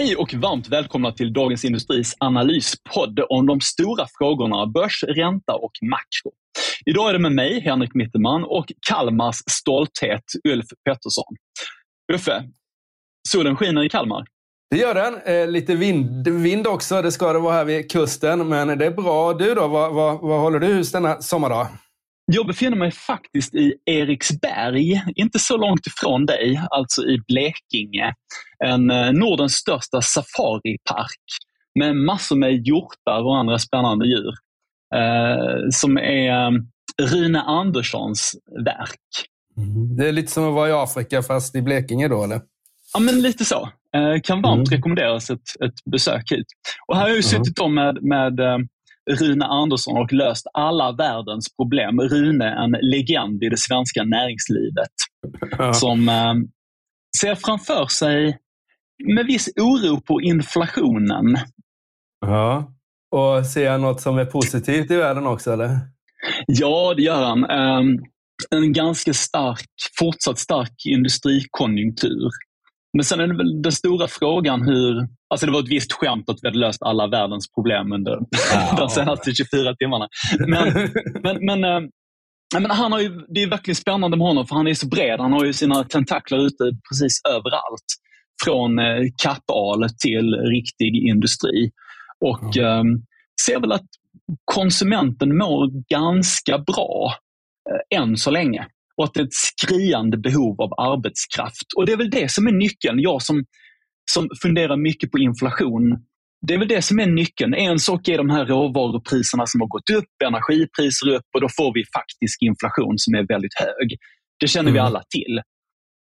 Hej 0.00 0.16
och 0.16 0.34
varmt 0.34 0.68
välkomna 0.68 1.12
till 1.12 1.32
Dagens 1.32 1.64
Industris 1.64 2.14
analyspodd 2.18 3.20
om 3.28 3.46
de 3.46 3.60
stora 3.60 4.06
frågorna 4.18 4.66
börs, 4.66 5.04
ränta 5.08 5.54
och 5.54 5.72
makro. 5.82 6.32
Idag 6.86 7.08
är 7.08 7.12
det 7.12 7.18
med 7.18 7.32
mig, 7.32 7.60
Henrik 7.60 7.94
Mitterman, 7.94 8.44
och 8.44 8.72
Kalmars 8.88 9.36
stolthet, 9.50 10.24
Ulf 10.48 10.66
Pettersson. 10.84 11.36
Uffe, 12.12 12.42
solen 13.28 13.56
skiner 13.56 13.84
i 13.84 13.88
Kalmar. 13.88 14.24
Det 14.70 14.76
gör 14.76 14.94
den. 14.94 15.20
Eh, 15.24 15.48
lite 15.48 15.74
vind, 15.74 16.28
vind 16.28 16.66
också, 16.66 17.02
det 17.02 17.12
ska 17.12 17.32
det 17.32 17.38
vara 17.38 17.54
här 17.54 17.64
vid 17.64 17.90
kusten. 17.90 18.48
Men 18.48 18.78
det 18.78 18.86
är 18.86 18.90
bra. 18.90 19.32
Du 19.32 19.54
då, 19.54 19.68
vad, 19.68 19.94
vad, 19.94 20.20
vad 20.20 20.40
håller 20.40 20.58
du 20.58 20.66
hus 20.66 20.92
denna 20.92 21.22
sommardag? 21.22 21.66
Jag 22.32 22.46
befinner 22.46 22.76
mig 22.76 22.90
faktiskt 22.90 23.54
i 23.54 23.74
Eriksberg, 23.86 25.02
inte 25.14 25.38
så 25.38 25.56
långt 25.56 25.86
ifrån 25.86 26.26
dig, 26.26 26.62
alltså 26.70 27.02
i 27.02 27.18
Blekinge. 27.28 28.14
En 28.64 28.90
eh, 28.90 29.12
Nordens 29.12 29.54
största 29.54 30.02
safaripark 30.02 31.20
med 31.78 31.96
massor 31.96 32.36
med 32.36 32.66
hjortar 32.66 33.24
och 33.24 33.38
andra 33.38 33.58
spännande 33.58 34.06
djur. 34.06 34.34
Eh, 34.94 35.68
som 35.70 35.98
är 35.98 36.30
eh, 36.30 36.50
Rune 37.02 37.40
Anderssons 37.40 38.36
verk. 38.64 39.26
Mm. 39.56 39.96
Det 39.96 40.08
är 40.08 40.12
lite 40.12 40.32
som 40.32 40.48
att 40.48 40.54
vara 40.54 40.68
i 40.68 40.72
Afrika 40.72 41.22
fast 41.22 41.54
i 41.54 41.62
Blekinge 41.62 42.08
då, 42.08 42.24
eller? 42.24 42.40
Ja, 42.94 43.00
men 43.00 43.22
lite 43.22 43.44
så. 43.44 43.68
Eh, 43.96 44.20
kan 44.22 44.42
varmt 44.42 44.68
mm. 44.68 44.76
rekommenderas 44.76 45.30
ett, 45.30 45.62
ett 45.64 45.84
besök 45.92 46.32
hit. 46.32 46.46
Och 46.86 46.96
här 46.96 47.02
har 47.02 47.08
jag 47.08 47.16
ju 47.16 47.28
mm. 47.34 47.44
suttit 47.44 47.70
med, 47.70 48.02
med 48.02 48.40
eh, 48.40 48.58
Rune 49.10 49.44
Andersson 49.44 49.96
och 49.96 50.12
löst 50.12 50.46
alla 50.54 50.92
världens 50.92 51.56
problem. 51.56 52.00
Rune, 52.00 52.44
en 52.64 52.70
legend 52.70 53.42
i 53.42 53.48
det 53.48 53.58
svenska 53.58 54.04
näringslivet. 54.04 54.92
Ja. 55.58 55.72
Som 55.72 56.08
eh, 56.08 56.34
ser 57.20 57.34
framför 57.34 57.86
sig 57.86 58.38
med 59.14 59.26
viss 59.26 59.48
oro 59.56 60.00
på 60.00 60.20
inflationen. 60.20 61.36
Ja, 62.20 62.72
och 63.10 63.46
ser 63.46 63.70
han 63.70 63.80
något 63.80 64.00
som 64.00 64.18
är 64.18 64.24
positivt 64.24 64.90
i 64.90 64.96
världen 64.96 65.26
också? 65.26 65.52
eller? 65.52 65.78
Ja, 66.46 66.94
det 66.96 67.02
gör 67.02 67.24
han. 67.24 67.50
Um, 67.50 67.98
en 68.50 68.72
ganska 68.72 69.14
stark, 69.14 69.66
fortsatt 69.98 70.38
stark 70.38 70.72
industrikonjunktur. 70.84 72.30
Men 72.92 73.04
sen 73.04 73.20
är 73.20 73.26
det 73.26 73.36
väl 73.36 73.62
den 73.62 73.72
stora 73.72 74.08
frågan 74.08 74.62
hur... 74.62 75.08
Alltså 75.30 75.46
det 75.46 75.52
var 75.52 75.60
ett 75.60 75.68
visst 75.68 75.92
skämt 75.92 76.28
att 76.28 76.38
vi 76.42 76.48
hade 76.48 76.58
löst 76.58 76.82
alla 76.82 77.06
världens 77.06 77.52
problem 77.52 77.92
under 77.92 78.18
ja. 78.52 78.74
de 78.78 78.88
senaste 78.88 79.32
24 79.32 79.74
timmarna. 79.74 80.08
Men, 80.38 80.90
men, 81.22 81.46
men, 81.46 81.64
äh, 81.64 81.88
men 82.60 82.70
han 82.70 82.92
har 82.92 83.00
ju, 83.00 83.24
det 83.28 83.42
är 83.42 83.50
verkligen 83.50 83.76
spännande 83.76 84.16
med 84.16 84.26
honom 84.26 84.46
för 84.46 84.56
han 84.56 84.66
är 84.66 84.74
så 84.74 84.88
bred. 84.88 85.20
Han 85.20 85.32
har 85.32 85.44
ju 85.44 85.52
sina 85.52 85.84
tentakler 85.84 86.38
ute 86.46 86.64
precis 86.90 87.20
överallt. 87.28 87.86
Från 88.44 88.78
äh, 88.78 89.02
kappal 89.22 89.88
till 90.04 90.34
riktig 90.34 90.96
industri. 91.08 91.70
Och 92.24 92.56
mm. 92.56 92.66
äh, 92.66 93.00
ser 93.46 93.60
väl 93.60 93.72
att 93.72 93.86
konsumenten 94.44 95.36
mår 95.36 95.88
ganska 95.88 96.58
bra 96.58 97.14
än 97.94 98.16
så 98.16 98.30
länge 98.30 98.66
och 99.00 99.04
att 99.04 99.14
det 99.14 99.20
är 99.20 99.24
ett 99.24 99.32
skriande 99.32 100.16
behov 100.16 100.60
av 100.60 100.72
arbetskraft. 100.92 101.68
Och 101.76 101.86
Det 101.86 101.92
är 101.92 101.96
väl 101.96 102.10
det 102.10 102.30
som 102.30 102.46
är 102.46 102.52
nyckeln. 102.52 103.00
Jag 103.00 103.22
som, 103.22 103.44
som 104.12 104.28
funderar 104.42 104.76
mycket 104.76 105.10
på 105.10 105.18
inflation, 105.18 105.98
det 106.46 106.54
är 106.54 106.58
väl 106.58 106.68
det 106.68 106.82
som 106.82 106.98
är 106.98 107.06
nyckeln. 107.06 107.54
En 107.54 107.78
sak 107.78 108.08
är 108.08 108.18
de 108.18 108.30
här 108.30 108.46
råvarupriserna 108.46 109.46
som 109.46 109.60
har 109.60 109.68
gått 109.68 109.90
upp, 109.90 110.14
energipriser 110.24 111.08
upp 111.08 111.24
och 111.34 111.40
då 111.40 111.48
får 111.56 111.74
vi 111.74 111.84
faktisk 111.98 112.42
inflation 112.42 112.94
som 112.96 113.14
är 113.14 113.26
väldigt 113.26 113.54
hög. 113.60 113.96
Det 114.40 114.48
känner 114.48 114.70
mm. 114.70 114.74
vi 114.74 114.80
alla 114.80 115.02
till. 115.14 115.40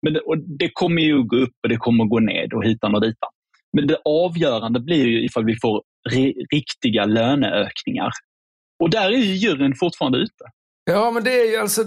Men 0.02 0.14
det, 0.14 0.20
och 0.20 0.38
det 0.60 0.70
kommer 0.74 1.02
ju 1.02 1.24
gå 1.24 1.36
upp 1.36 1.58
och 1.64 1.70
det 1.70 1.78
kommer 1.78 2.06
gå 2.06 2.20
ned 2.20 2.54
och 2.54 2.66
hitan 2.66 2.96
och 2.96 3.02
ditan. 3.02 3.30
Men 3.78 3.88
det 3.88 3.98
avgörande 4.06 4.80
blir 4.80 5.06
ju 5.06 5.26
ifall 5.26 5.46
vi 5.46 5.56
får 5.62 5.84
riktiga 6.54 7.06
löneökningar. 7.06 8.12
Och 8.84 8.90
där 8.90 9.08
är 9.12 9.18
ju 9.18 9.36
juryn 9.36 9.76
fortfarande 9.76 10.18
ute. 10.18 10.44
Ja, 10.90 11.12
men 11.12 11.24
det 11.24 11.42
är 11.42 11.52
ju 11.52 11.58
alltså... 11.58 11.86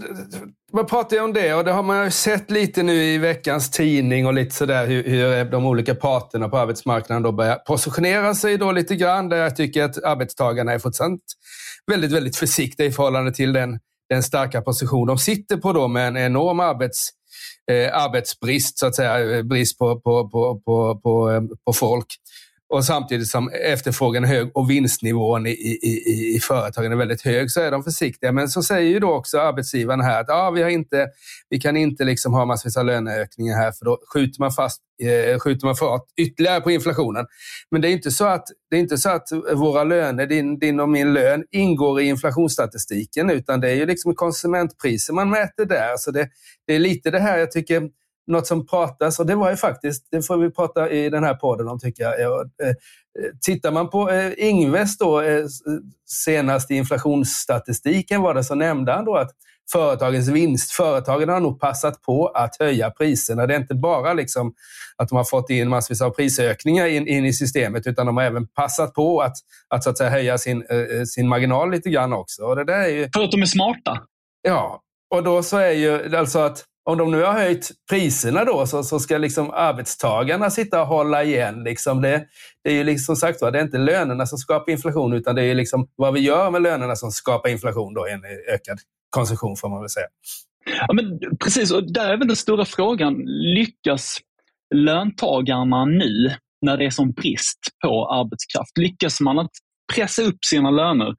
Man 0.73 0.87
pratar 0.87 1.17
ju 1.17 1.23
om 1.23 1.33
det 1.33 1.55
och 1.55 1.65
det 1.65 1.73
har 1.73 1.83
man 1.83 2.05
ju 2.05 2.11
sett 2.11 2.51
lite 2.51 2.83
nu 2.83 3.05
i 3.05 3.19
veckans 3.19 3.71
tidning 3.71 4.27
och 4.27 4.35
lite 4.35 4.55
sådär 4.55 4.87
hur, 4.87 5.03
hur 5.05 5.45
de 5.45 5.67
olika 5.67 5.95
parterna 5.95 6.49
på 6.49 6.59
arbetsmarknaden 6.59 7.23
då 7.23 7.33
börjar 7.33 7.57
positionera 7.57 8.35
sig 8.35 8.59
då 8.59 8.73
lite 8.73 8.97
grann. 8.97 9.29
Där 9.29 9.37
jag 9.37 9.57
tycker 9.57 9.85
att 9.85 10.05
arbetstagarna 10.05 10.73
är 10.73 10.79
fortsatt 10.79 11.21
väldigt, 11.87 12.13
väldigt 12.13 12.37
försiktiga 12.37 12.87
i 12.87 12.93
förhållande 12.93 13.33
till 13.33 13.53
den, 13.53 13.79
den 14.09 14.23
starka 14.23 14.63
position 14.63 15.07
de 15.07 15.19
sitter 15.19 15.57
på 15.57 15.73
då 15.73 15.89
med 15.89 16.09
en 16.09 16.17
enorm 16.17 16.61
arbets, 16.61 17.09
eh, 17.71 17.97
arbetsbrist, 17.97 18.79
så 18.79 18.87
att 18.87 18.95
säga, 18.95 19.37
eh, 19.37 19.43
brist 19.43 19.79
på, 19.79 20.01
på, 20.01 20.31
på, 20.31 20.61
på, 20.65 21.01
på, 21.01 21.31
eh, 21.31 21.43
på 21.65 21.73
folk. 21.73 22.07
Och 22.71 22.85
samtidigt 22.85 23.29
som 23.29 23.49
efterfrågan 23.49 24.25
är 24.25 24.29
hög 24.29 24.51
och 24.55 24.71
vinstnivån 24.71 25.47
i, 25.47 25.51
i, 25.51 26.35
i, 26.37 26.41
företagen 26.41 26.93
är 26.93 26.97
väldigt 26.97 27.23
hög 27.23 27.51
så 27.51 27.61
är 27.61 27.71
de 27.71 27.83
försiktiga. 27.85 28.33
Men 28.33 28.49
så 28.49 28.63
säger 28.63 28.91
ju 28.91 28.99
då 28.99 29.13
också 29.15 29.41
arbetsgivaren 29.41 30.01
här 30.01 30.21
att 30.21 30.31
ah, 30.31 30.51
vi, 30.51 30.63
har 30.63 30.71
inte, 30.71 31.09
vi 31.49 31.61
kan 31.61 31.77
inte 31.77 32.05
liksom 32.05 32.35
ha 32.35 32.45
massvis 32.45 32.77
av 32.77 32.85
löneökningar 32.85 33.57
här 33.57 33.73
för 33.73 33.85
då 33.85 33.99
skjuter 34.15 34.41
man 34.41 34.53
fast 34.53 34.81
eh, 35.03 35.39
skjuter 35.39 35.67
man 35.67 35.77
fart 35.77 36.05
ytterligare 36.17 36.61
på 36.61 36.71
inflationen. 36.71 37.27
Men 37.71 37.81
det 37.81 37.89
är 37.89 37.93
inte 37.93 38.11
så 38.11 38.25
att, 38.25 38.47
det 38.71 38.77
är 38.77 38.81
inte 38.81 38.99
så 38.99 39.11
att 39.11 39.29
våra 39.55 39.85
löner, 39.85 40.27
din, 40.27 40.59
din 40.59 40.81
och 40.81 40.89
min 40.89 41.13
lön, 41.13 41.45
ingår 41.51 42.01
i 42.01 42.05
inflationsstatistiken 42.05 43.31
utan 43.31 43.61
det 43.61 43.71
är 43.71 43.75
ju 43.75 43.87
liksom 43.87 44.15
konsumentpriser 44.15 45.13
man 45.13 45.31
mäter 45.31 45.65
där. 45.65 45.97
Så 45.97 46.11
det, 46.11 46.29
det 46.67 46.75
är 46.75 46.79
lite 46.79 47.11
det 47.11 47.21
här 47.21 47.39
jag 47.39 47.51
tycker 47.51 47.83
något 48.31 48.47
som 48.47 48.67
pratas, 48.67 49.21
och 49.21 49.27
det 49.27 49.35
var 49.35 49.51
ju 49.51 49.57
faktiskt, 49.57 50.09
det 50.11 50.23
får 50.23 50.37
vi 50.37 50.51
prata 50.51 50.91
i 50.91 51.11
den 51.11 51.25
här 51.25 51.35
podden 51.35 51.69
om 51.69 51.79
tycker 51.79 52.03
jag. 52.03 52.41
Eh, 52.41 52.75
tittar 53.41 53.71
man 53.73 53.91
på 53.91 54.11
eh, 54.11 54.33
Ingves 54.37 54.99
då, 54.99 55.21
eh, 55.21 55.45
senaste 56.25 56.75
inflationsstatistiken 56.75 58.23
var 58.23 58.35
det 58.35 58.45
så 58.45 58.55
nämnde 58.55 58.93
han 58.93 59.05
då 59.05 59.17
att 59.17 59.31
företagens 59.73 60.29
vinst, 60.29 60.73
företagen 60.73 61.29
har 61.29 61.41
nog 61.41 61.61
passat 61.61 62.03
på 62.03 62.29
att 62.29 62.57
höja 62.59 62.91
priserna. 62.91 63.47
Det 63.47 63.55
är 63.55 63.61
inte 63.61 63.75
bara 63.75 64.13
liksom 64.13 64.55
att 64.97 65.09
de 65.09 65.17
har 65.17 65.25
fått 65.25 65.51
in 65.51 65.69
massvis 65.69 66.03
av 66.03 66.11
prisökningar 66.11 66.87
in, 66.87 67.09
in 67.09 67.25
i 67.25 67.33
systemet, 67.33 67.87
utan 67.87 68.07
de 68.07 68.17
har 68.17 68.25
även 68.25 68.47
passat 68.47 68.95
på 68.95 69.21
att, 69.21 69.37
att, 69.69 69.85
så 69.85 69.91
att 69.91 69.99
säga, 69.99 70.11
höja 70.11 70.39
sin, 70.39 70.65
sin 71.07 71.29
marginal 71.29 71.71
lite 71.71 71.91
grann 71.91 72.13
också. 72.13 72.43
Och 72.43 72.57
det 72.57 72.65
där 72.65 72.81
är 72.81 72.89
ju... 72.89 73.09
För 73.15 73.25
att 73.25 73.31
de 73.31 73.43
är 73.43 73.47
smarta? 73.47 73.99
Ja, 74.43 74.83
och 75.15 75.23
då 75.23 75.43
så 75.43 75.57
är 75.57 75.73
ju 75.73 76.17
alltså 76.17 76.39
att 76.39 76.65
om 76.85 76.99
de 76.99 77.11
nu 77.11 77.23
har 77.23 77.33
höjt 77.33 77.71
priserna 77.91 78.45
då 78.45 78.67
så, 78.67 78.83
så 78.83 79.01
ska 79.01 79.19
liksom 79.19 79.51
arbetstagarna 79.51 80.51
sitta 80.51 80.81
och 80.81 80.87
hålla 80.87 81.25
igen. 81.25 81.65
Liksom 81.65 82.03
det, 82.03 82.27
det 82.65 82.71
är 82.71 82.75
ju 82.75 82.85
liksom 82.85 83.17
sagt 83.17 83.41
det 83.41 83.59
är 83.59 83.63
inte 83.63 83.79
lönerna 83.79 84.27
som 84.27 84.39
skapar 84.39 84.73
inflation 84.73 85.13
utan 85.13 85.35
det 85.35 85.45
är 85.45 85.55
liksom 85.55 85.89
vad 85.97 86.15
vi 86.15 86.21
gör 86.21 86.51
med 86.51 86.63
lönerna 86.63 86.97
som 86.97 87.11
skapar 87.11 87.51
inflation, 87.51 87.95
då, 87.95 88.07
en 88.07 88.25
ökad 88.55 88.79
konsumtion 89.11 89.57
får 89.57 89.69
man 89.69 89.81
väl 89.81 89.91
säga. 89.91 90.07
Ja, 90.89 90.93
men 90.93 91.21
precis, 91.45 91.71
och 91.71 91.93
där 91.93 92.13
är 92.13 92.17
väl 92.17 92.27
den 92.27 92.37
stora 92.37 92.65
frågan. 92.65 93.15
Lyckas 93.27 94.19
löntagarna 94.75 95.85
nu, 95.85 96.35
när 96.63 96.77
det 96.77 96.85
är 96.85 96.91
som 96.91 97.13
brist 97.13 97.59
på 97.83 98.11
arbetskraft, 98.13 98.79
lyckas 98.79 99.21
man 99.21 99.39
att 99.39 99.51
pressa 99.95 100.23
upp 100.23 100.45
sina 100.45 100.71
löner? 100.71 101.15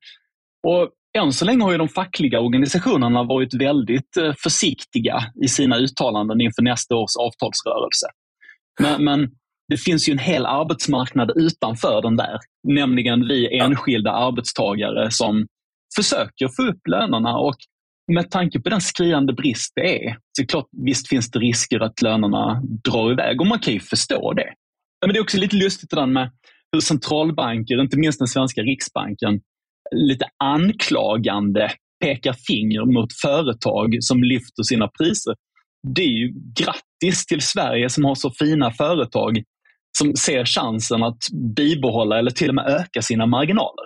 Och 0.67 0.89
än 1.17 1.33
så 1.33 1.45
länge 1.45 1.63
har 1.63 1.71
ju 1.71 1.77
de 1.77 1.89
fackliga 1.89 2.39
organisationerna 2.39 3.23
varit 3.23 3.53
väldigt 3.53 4.17
eh, 4.17 4.33
försiktiga 4.43 5.23
i 5.43 5.47
sina 5.47 5.77
uttalanden 5.77 6.41
inför 6.41 6.61
nästa 6.61 6.95
års 6.95 7.15
avtalsrörelse. 7.19 8.07
Men, 8.79 9.03
men 9.03 9.31
det 9.67 9.77
finns 9.77 10.09
ju 10.09 10.11
en 10.11 10.19
hel 10.19 10.45
arbetsmarknad 10.45 11.31
utanför 11.35 12.01
den 12.01 12.15
där, 12.15 12.39
nämligen 12.67 13.27
vi 13.27 13.59
enskilda 13.59 14.11
arbetstagare 14.11 15.11
som 15.11 15.47
försöker 15.95 16.47
få 16.55 16.63
upp 16.69 16.87
lönerna 16.87 17.37
och 17.37 17.55
med 18.13 18.31
tanke 18.31 18.59
på 18.59 18.69
den 18.69 18.81
skriande 18.81 19.33
brist 19.33 19.71
det 19.75 20.05
är, 20.05 20.11
så 20.11 20.41
är 20.41 20.43
det 20.43 20.51
klart, 20.51 20.67
visst 20.85 21.09
finns 21.09 21.31
det 21.31 21.39
risker 21.39 21.79
att 21.79 22.01
lönerna 22.01 22.61
drar 22.83 23.11
iväg 23.11 23.41
och 23.41 23.47
man 23.47 23.59
kan 23.59 23.73
ju 23.73 23.79
förstå 23.79 24.33
det. 24.33 24.53
Men 25.05 25.13
det 25.13 25.19
är 25.19 25.21
också 25.21 25.37
lite 25.37 25.55
lustigt 25.55 25.89
det 25.89 25.95
där 25.95 26.05
med 26.05 26.31
hur 26.71 26.79
centralbanker, 26.79 27.81
inte 27.81 27.97
minst 27.97 28.19
den 28.19 28.27
svenska 28.27 28.61
riksbanken, 28.61 29.41
lite 29.95 30.25
anklagande 30.43 31.71
pekar 32.03 32.33
finger 32.33 32.85
mot 32.85 33.13
företag 33.21 33.97
som 33.99 34.23
lyfter 34.23 34.63
sina 34.63 34.87
priser. 34.87 35.35
Det 35.95 36.01
är 36.01 36.17
ju 36.17 36.33
grattis 36.59 37.25
till 37.25 37.41
Sverige 37.41 37.89
som 37.89 38.05
har 38.05 38.15
så 38.15 38.31
fina 38.31 38.71
företag 38.71 39.43
som 39.97 40.15
ser 40.15 40.45
chansen 40.45 41.03
att 41.03 41.29
bibehålla 41.55 42.19
eller 42.19 42.31
till 42.31 42.49
och 42.49 42.55
med 42.55 42.67
öka 42.67 43.01
sina 43.01 43.25
marginaler. 43.25 43.85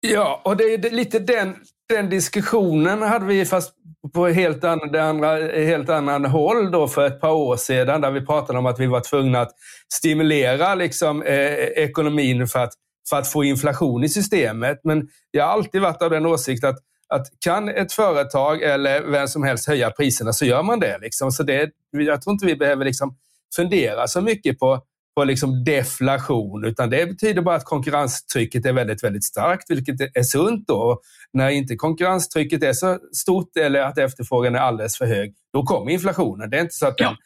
Ja, 0.00 0.42
och 0.44 0.56
det 0.56 0.64
är 0.64 0.90
lite 0.90 1.18
den, 1.18 1.56
den 1.88 2.10
diskussionen 2.10 3.02
hade 3.02 3.26
vi 3.26 3.44
fast 3.44 3.74
på 4.14 4.26
helt, 4.26 4.64
an, 4.64 4.80
det 4.92 5.04
andra, 5.04 5.36
helt 5.64 5.88
annan 5.88 6.24
håll 6.24 6.70
då 6.70 6.88
för 6.88 7.06
ett 7.06 7.20
par 7.20 7.32
år 7.32 7.56
sedan 7.56 8.00
där 8.00 8.10
vi 8.10 8.26
pratade 8.26 8.58
om 8.58 8.66
att 8.66 8.80
vi 8.80 8.86
var 8.86 9.00
tvungna 9.00 9.40
att 9.40 9.52
stimulera 9.94 10.74
liksom, 10.74 11.22
eh, 11.22 11.54
ekonomin 11.54 12.46
för 12.46 12.58
att, 12.58 12.72
för 13.10 13.16
att 13.16 13.28
få 13.28 13.44
inflation 13.44 14.04
i 14.04 14.08
systemet. 14.08 14.80
Men 14.84 15.08
jag 15.30 15.44
har 15.44 15.52
alltid 15.52 15.80
varit 15.80 16.02
av 16.02 16.10
den 16.10 16.26
åsikten 16.26 16.70
att, 16.70 16.78
att 17.08 17.26
kan 17.44 17.68
ett 17.68 17.92
företag 17.92 18.62
eller 18.62 19.02
vem 19.02 19.28
som 19.28 19.42
helst 19.42 19.68
höja 19.68 19.90
priserna 19.90 20.32
så 20.32 20.44
gör 20.44 20.62
man 20.62 20.80
det. 20.80 20.98
Liksom. 20.98 21.32
Så 21.32 21.42
det 21.42 21.70
jag 21.90 22.22
tror 22.22 22.32
inte 22.32 22.46
vi 22.46 22.56
behöver 22.56 22.84
liksom 22.84 23.16
fundera 23.56 24.08
så 24.08 24.20
mycket 24.20 24.58
på 24.58 24.82
på 25.14 25.24
liksom 25.24 25.64
deflation, 25.64 26.64
utan 26.64 26.90
det 26.90 27.06
betyder 27.06 27.42
bara 27.42 27.56
att 27.56 27.64
konkurrenstrycket 27.64 28.66
är 28.66 28.72
väldigt, 28.72 29.04
väldigt 29.04 29.24
starkt, 29.24 29.70
vilket 29.70 30.16
är 30.16 30.22
sunt 30.22 30.66
då. 30.66 31.00
När 31.32 31.48
inte 31.48 31.76
konkurrenstrycket 31.76 32.62
är 32.62 32.72
så 32.72 32.98
stort 33.12 33.56
eller 33.56 33.80
att 33.80 33.98
efterfrågan 33.98 34.54
är 34.54 34.58
alldeles 34.58 34.98
för 34.98 35.06
hög, 35.06 35.34
då 35.52 35.62
kommer 35.62 35.92
inflationen. 35.92 36.50
Det 36.50 36.56
är 36.56 36.60
inte 36.60 36.74
så 36.74 36.86
att, 36.86 36.96
den, 36.96 37.16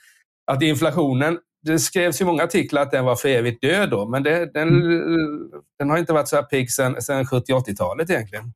att 0.46 0.62
inflationen, 0.62 1.38
det 1.72 1.78
skrevs 1.78 2.20
i 2.20 2.24
många 2.24 2.42
artiklar 2.42 2.82
att 2.82 2.90
den 2.90 3.04
var 3.04 3.16
för 3.16 3.28
evigt 3.28 3.62
död 3.62 3.90
då, 3.90 4.08
men 4.08 4.22
det, 4.22 4.52
den, 4.54 4.68
mm. 4.68 5.50
den 5.78 5.90
har 5.90 5.98
inte 5.98 6.12
varit 6.12 6.28
så 6.28 6.36
här 6.36 6.42
pigg 6.42 6.70
sedan, 6.70 7.02
sedan 7.02 7.24
70-80-talet 7.24 8.10
egentligen. 8.10 8.52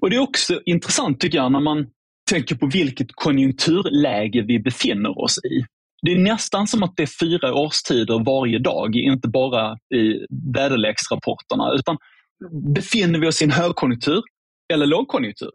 Och 0.00 0.10
Det 0.10 0.16
är 0.16 0.20
också 0.20 0.60
intressant 0.64 1.20
tycker 1.20 1.38
jag 1.38 1.52
när 1.52 1.60
man 1.60 1.86
tänker 2.30 2.54
på 2.54 2.66
vilket 2.66 3.08
konjunkturläge 3.14 4.42
vi 4.42 4.58
befinner 4.58 5.22
oss 5.22 5.38
i. 5.38 5.64
Det 6.02 6.12
är 6.12 6.18
nästan 6.18 6.66
som 6.66 6.82
att 6.82 6.96
det 6.96 7.02
är 7.02 7.18
fyra 7.20 7.54
årstider 7.54 8.24
varje 8.24 8.58
dag, 8.58 8.96
inte 8.96 9.28
bara 9.28 9.72
i 9.94 10.26
väderleksrapporterna. 10.54 11.72
Utan 11.74 11.96
befinner 12.74 13.18
vi 13.18 13.28
oss 13.28 13.42
i 13.42 13.44
en 13.44 13.50
högkonjunktur 13.50 14.22
eller 14.72 14.86
lågkonjunktur? 14.86 15.50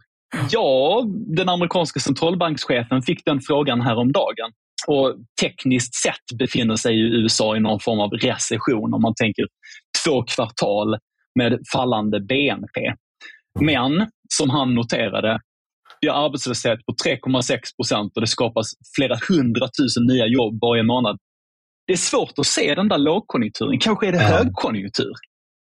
Ja, 0.52 1.04
den 1.08 1.50
amerikanska 1.50 2.00
centralbankschefen 2.00 3.02
fick 3.02 3.26
den 3.26 3.42
frågan 3.42 3.82
häromdagen. 3.82 4.52
Och 4.88 5.16
tekniskt 5.42 5.96
sett 5.96 6.38
befinner 6.40 6.76
sig 6.76 7.00
USA 7.00 7.58
i 7.58 7.60
någon 7.60 7.80
form 7.80 8.00
av 8.00 8.10
recession 8.10 8.94
om 8.94 9.02
man 9.02 9.14
tänker 9.16 9.46
två 10.06 10.24
kvartal 10.24 10.98
med 11.40 11.60
fallande 11.74 12.20
BNP. 12.20 12.94
Men 13.60 14.08
som 14.34 14.50
han 14.50 14.76
noterade, 14.76 15.40
vi 16.02 16.08
har 16.08 16.26
arbetslöshet 16.26 16.86
på 16.86 16.94
3,6 17.06 17.58
procent 17.78 18.12
och 18.16 18.22
det 18.22 18.28
skapas 18.28 18.66
flera 18.96 19.18
hundratusen 19.30 20.04
nya 20.06 20.28
jobb 20.28 20.60
varje 20.62 20.84
månad. 20.84 21.18
Det 21.88 21.94
är 21.94 21.98
svårt 21.98 22.40
att 22.40 22.46
se 22.46 22.76
den 22.76 22.88
där 22.88 22.98
lågkonjunkturen. 22.98 23.80
Kanske 23.80 24.08
är 24.08 24.12
det 24.12 24.22
ja. 24.22 24.28
högkonjunktur. 24.28 25.14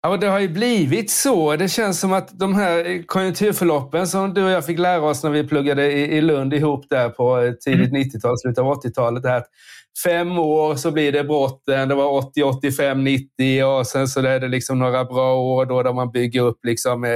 Ja, 0.09 0.17
det 0.17 0.27
har 0.27 0.39
ju 0.39 0.49
blivit 0.49 1.11
så. 1.11 1.57
Det 1.57 1.69
känns 1.69 2.01
som 2.01 2.13
att 2.13 2.39
de 2.39 2.55
här 2.55 3.07
konjunkturförloppen 3.07 4.07
som 4.07 4.35
du 4.35 4.45
och 4.45 4.51
jag 4.51 4.67
fick 4.67 4.79
lära 4.79 5.03
oss 5.03 5.23
när 5.23 5.31
vi 5.31 5.45
pluggade 5.45 5.93
i 5.93 6.21
Lund 6.21 6.55
ihop 6.55 6.87
där 6.91 7.09
på 7.09 7.55
tidigt 7.65 7.89
mm. 7.89 8.03
90-tal, 8.03 8.39
slutet 8.39 8.59
av 8.59 8.75
80-talet 8.75 9.25
fem 10.05 10.39
år 10.39 10.77
så 10.77 10.91
blir 10.91 11.13
det 11.13 11.25
brotten. 11.25 11.89
Det 11.89 11.95
var 11.95 12.13
80, 12.13 12.43
85, 12.43 13.05
90 13.05 13.65
och 13.65 13.87
sen 13.87 14.09
så 14.09 14.21
är 14.21 14.41
det 14.41 14.49
liksom 14.49 14.79
några 14.79 15.05
bra 15.05 15.35
år 15.35 15.67
då 15.67 15.83
där 15.83 15.93
man 15.93 16.11
bygger 16.11 16.43
upp 16.43 16.65
liksom, 16.65 17.05
eh, 17.05 17.11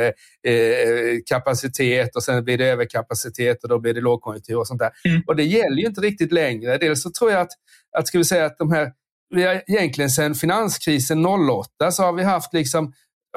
eh, 0.53 1.19
kapacitet 1.27 2.17
och 2.17 2.23
sen 2.23 2.45
blir 2.45 2.59
det 2.59 2.67
överkapacitet 2.67 3.62
och 3.62 3.69
då 3.69 3.79
blir 3.79 3.95
det 3.95 4.00
lågkonjunktur 4.00 4.59
och 4.59 4.67
sånt 4.67 4.81
där. 4.81 4.91
Mm. 5.05 5.23
Och 5.27 5.37
det 5.37 5.45
gäller 5.45 5.77
ju 5.77 5.87
inte 5.87 6.00
riktigt 6.00 6.33
längre. 6.33 6.79
Dels 6.79 7.03
så 7.03 7.11
tror 7.11 7.31
jag 7.31 7.41
att, 7.41 7.53
att 7.99 8.09
ska 8.09 8.19
vi 8.19 8.25
säga 8.25 8.45
att 8.45 8.59
de 8.59 8.73
här, 8.73 8.93
vi 9.32 9.43
har 9.43 9.62
egentligen 9.67 10.11
sedan 10.11 10.34
finanskrisen 10.34 11.26
08 11.26 11.90
så 11.93 12.02
har 12.02 12.12
vi 12.12 12.23
haft 12.23 12.55
liksom 12.55 12.93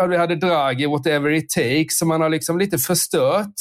vi 0.09 0.17
hade 0.17 0.35
Draghi, 0.35 0.85
whatever 0.85 1.31
it 1.31 1.49
takes, 1.49 1.97
så 1.97 2.05
man 2.05 2.21
har 2.21 2.29
liksom 2.29 2.59
lite 2.59 2.77
förstört 2.77 3.53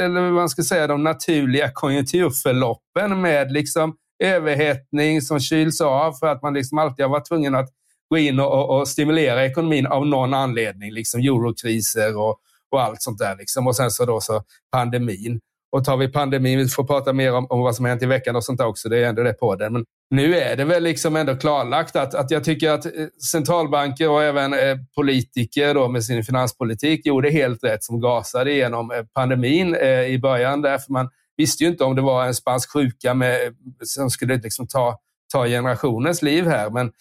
eller 0.00 0.20
vad 0.20 0.32
man 0.32 0.48
ska 0.48 0.62
säga, 0.62 0.86
de 0.86 1.02
naturliga 1.02 1.70
konjunkturförloppen 1.74 3.20
med 3.20 3.52
liksom 3.52 3.96
överhettning 4.24 5.22
som 5.22 5.40
kyls 5.40 5.80
av 5.80 6.12
för 6.12 6.26
att 6.26 6.42
man 6.42 6.54
liksom 6.54 6.78
alltid 6.78 7.04
har 7.04 7.10
varit 7.10 7.28
tvungen 7.28 7.54
att 7.54 7.68
gå 8.10 8.18
in 8.18 8.40
och, 8.40 8.78
och 8.78 8.88
stimulera 8.88 9.46
ekonomin 9.46 9.86
av 9.86 10.06
någon 10.06 10.34
anledning. 10.34 10.92
Liksom 10.92 11.20
eurokriser 11.20 12.16
och, 12.16 12.36
och 12.70 12.82
allt 12.82 13.02
sånt 13.02 13.18
där. 13.18 13.36
Liksom. 13.36 13.66
Och 13.66 13.76
sen 13.76 13.90
så 13.90 14.04
då 14.04 14.20
så 14.20 14.42
pandemin. 14.72 15.40
Och 15.72 15.84
tar 15.84 15.96
vi 15.96 16.08
pandemin, 16.08 16.58
vi 16.58 16.68
får 16.68 16.84
prata 16.84 17.12
mer 17.12 17.34
om, 17.34 17.46
om 17.50 17.60
vad 17.60 17.76
som 17.76 17.84
hänt 17.84 18.02
i 18.02 18.06
veckan 18.06 18.36
och 18.36 18.44
sånt 18.44 18.58
där 18.58 18.66
också, 18.66 18.88
det 18.88 18.98
är 18.98 19.08
ändå 19.08 19.22
det 19.22 19.32
på 19.32 19.56
det. 19.56 19.70
Men 19.70 19.84
nu 20.10 20.36
är 20.36 20.56
det 20.56 20.64
väl 20.64 20.82
liksom 20.82 21.16
ändå 21.16 21.36
klarlagt 21.36 21.96
att, 21.96 22.14
att 22.14 22.30
jag 22.30 22.44
tycker 22.44 22.70
att 22.70 22.86
eh, 22.86 22.92
centralbanker 23.32 24.10
och 24.10 24.22
även 24.22 24.52
eh, 24.52 24.76
politiker 24.96 25.74
då 25.74 25.88
med 25.88 26.04
sin 26.04 26.24
finanspolitik 26.24 27.06
gjorde 27.06 27.30
helt 27.30 27.64
rätt 27.64 27.84
som 27.84 28.00
gasade 28.00 28.52
igenom 28.52 28.90
eh, 28.90 29.02
pandemin 29.14 29.76
i 30.08 30.18
början. 30.22 30.62
Därför 30.62 30.92
man 30.92 31.08
visste 31.36 31.64
ju 31.64 31.70
inte 31.70 31.84
om 31.84 31.96
det 31.96 32.02
var 32.02 32.26
en 32.26 32.34
spansk 32.34 32.72
sjuka 32.72 33.14
med, 33.14 33.38
som 33.84 34.10
skulle 34.10 34.36
liksom 34.36 34.66
ta, 34.66 34.98
ta 35.32 35.46
generationens 35.46 36.22
liv 36.22 36.46
här. 36.46 36.70
Men, 36.70 36.92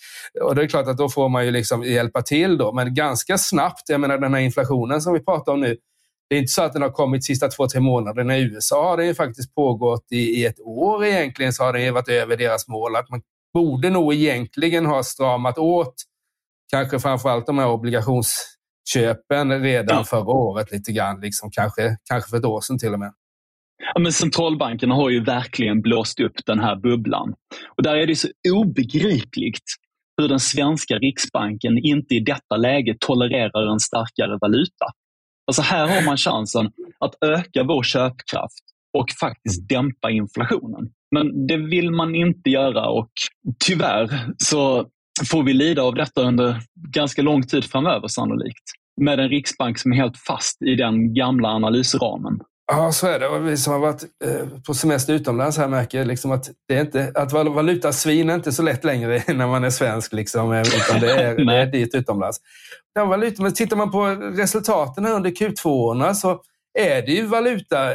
och 0.42 0.56
det 0.56 0.64
är 0.64 0.68
klart 0.68 0.88
att 0.88 0.98
då 0.98 1.10
får 1.10 1.30
man 1.30 1.46
ju 1.46 1.52
liksom 1.52 1.84
hjälpa 1.84 2.22
till. 2.22 2.58
Då. 2.58 2.74
Men 2.74 2.94
ganska 2.94 3.38
snabbt, 3.38 3.90
jag 3.90 4.02
menar 4.02 4.18
den 4.18 4.34
här 4.34 4.42
inflationen 4.42 5.02
som 5.02 5.14
vi 5.14 5.20
pratar 5.20 5.52
om 5.52 5.62
nu, 5.62 5.78
det 6.30 6.36
är 6.36 6.40
inte 6.40 6.52
så 6.52 6.62
att 6.62 6.74
den 6.74 6.82
har 6.82 6.90
kommit 6.90 7.22
de 7.22 7.26
sista 7.26 7.48
två, 7.48 7.68
tre 7.68 7.82
månaderna. 7.82 8.38
I 8.38 8.42
USA 8.42 8.90
har 8.90 8.98
den 8.98 9.08
ju 9.08 9.16
faktiskt 9.16 9.56
pågått 9.56 10.12
i, 10.12 10.18
i 10.18 10.46
ett 10.46 10.60
år 10.60 11.06
egentligen, 11.06 11.54
så 11.54 11.64
har 11.64 11.74
den 11.74 11.84
ju 11.84 11.92
varit 11.92 12.10
över 12.10 12.38
deras 12.38 12.68
mål. 12.68 12.96
Att 12.96 13.10
man 13.10 13.22
borde 13.54 13.90
nog 13.90 14.14
egentligen 14.14 14.86
ha 14.86 15.04
stramat 15.04 15.58
åt 15.58 15.94
kanske 16.72 17.00
framförallt 17.00 17.46
de 17.46 17.58
här 17.58 17.68
obligationsköpen 17.68 19.62
redan 19.62 19.98
ja. 19.98 20.04
förra 20.04 20.32
året 20.32 20.72
lite 20.72 20.92
grann. 20.92 21.22
Liksom, 21.22 21.52
kanske, 21.52 21.98
kanske 22.10 22.30
för 22.30 22.38
ett 22.38 22.46
år 22.46 22.62
sedan 22.62 22.80
till 22.80 22.94
och 22.94 23.00
med. 23.00 23.14
Ja, 23.94 24.00
men 24.00 24.14
centralbankerna 24.14 24.96
har 24.96 25.10
ju 25.10 25.24
verkligen 25.24 25.82
blåst 25.82 26.20
upp 26.20 26.46
den 26.46 26.60
här 26.60 26.76
bubblan. 26.76 27.34
Och 27.78 27.84
där 27.84 27.96
är 27.96 28.08
det 28.08 28.16
så 28.16 28.28
obegripligt 28.54 29.64
hur 30.18 30.28
den 30.28 30.40
svenska 30.40 30.96
riksbanken 30.96 31.78
inte 31.78 32.16
i 32.16 32.20
detta 32.20 32.58
läge 32.58 32.98
tolererar 33.00 33.72
en 33.72 33.80
starkare 33.80 34.38
valuta. 34.42 34.86
Alltså 35.50 35.62
här 35.62 35.88
har 35.88 36.06
man 36.06 36.18
chansen 36.18 36.72
att 37.00 37.16
öka 37.26 37.64
vår 37.64 37.84
köpkraft 37.84 38.64
och 38.98 39.06
faktiskt 39.20 39.70
dämpa 39.70 40.10
inflationen. 40.10 40.90
Men 41.12 41.48
det 41.48 41.58
vill 41.58 41.92
man 41.92 42.16
inte 42.16 42.50
göra 42.50 42.90
och 42.90 43.10
tyvärr 43.66 44.34
så 44.38 44.86
får 45.32 45.44
vi 45.44 45.54
lida 45.54 45.82
av 45.82 45.96
detta 45.96 46.22
under 46.22 46.62
ganska 46.90 47.22
lång 47.22 47.44
tid 47.44 47.66
framöver 47.66 48.08
sannolikt. 48.08 48.64
Med 49.02 49.20
en 49.20 49.30
riksbank 49.30 49.80
som 49.80 49.92
är 49.92 49.96
helt 49.96 50.18
fast 50.18 50.62
i 50.62 50.76
den 50.76 51.14
gamla 51.14 51.50
analysramen. 51.50 52.40
Ja, 52.72 52.92
så 52.92 53.08
är 53.08 53.20
det. 53.20 53.28
Och 53.28 53.48
vi 53.48 53.58
som 53.58 53.74
har 53.74 53.80
varit 53.80 54.04
eh, 54.26 54.48
på 54.68 54.74
semester 54.74 55.14
utomlands 55.14 55.58
här 55.58 55.68
märker 55.68 56.06
liksom 56.06 56.32
att, 56.32 56.50
det 56.68 56.76
är 56.76 56.82
inte, 56.82 57.12
att 57.16 57.32
valutasvin 57.32 58.30
är 58.30 58.36
inte 58.36 58.52
så 58.52 58.64
lätt 58.64 58.84
längre 58.84 59.24
när 59.34 59.48
man 59.48 59.64
är 59.64 59.70
svensk. 59.70 60.14
Liksom, 60.14 60.52
eh, 60.52 60.62
utan 60.62 61.00
det 61.02 61.12
är, 61.12 61.36
det 61.46 61.56
är 61.56 61.66
dit 61.66 61.96
utomlands. 61.96 62.40
Ja, 62.94 63.06
valuta, 63.06 63.44
men 63.44 63.54
tittar 63.54 63.78
man 63.78 63.92
på 63.92 64.06
resultaten 64.16 65.06
under 65.06 65.30
Q2 65.30 66.14
så 66.14 66.42
är 66.74 67.02
det 67.02 67.12
ju 67.12 67.26
valuta, 67.26 67.94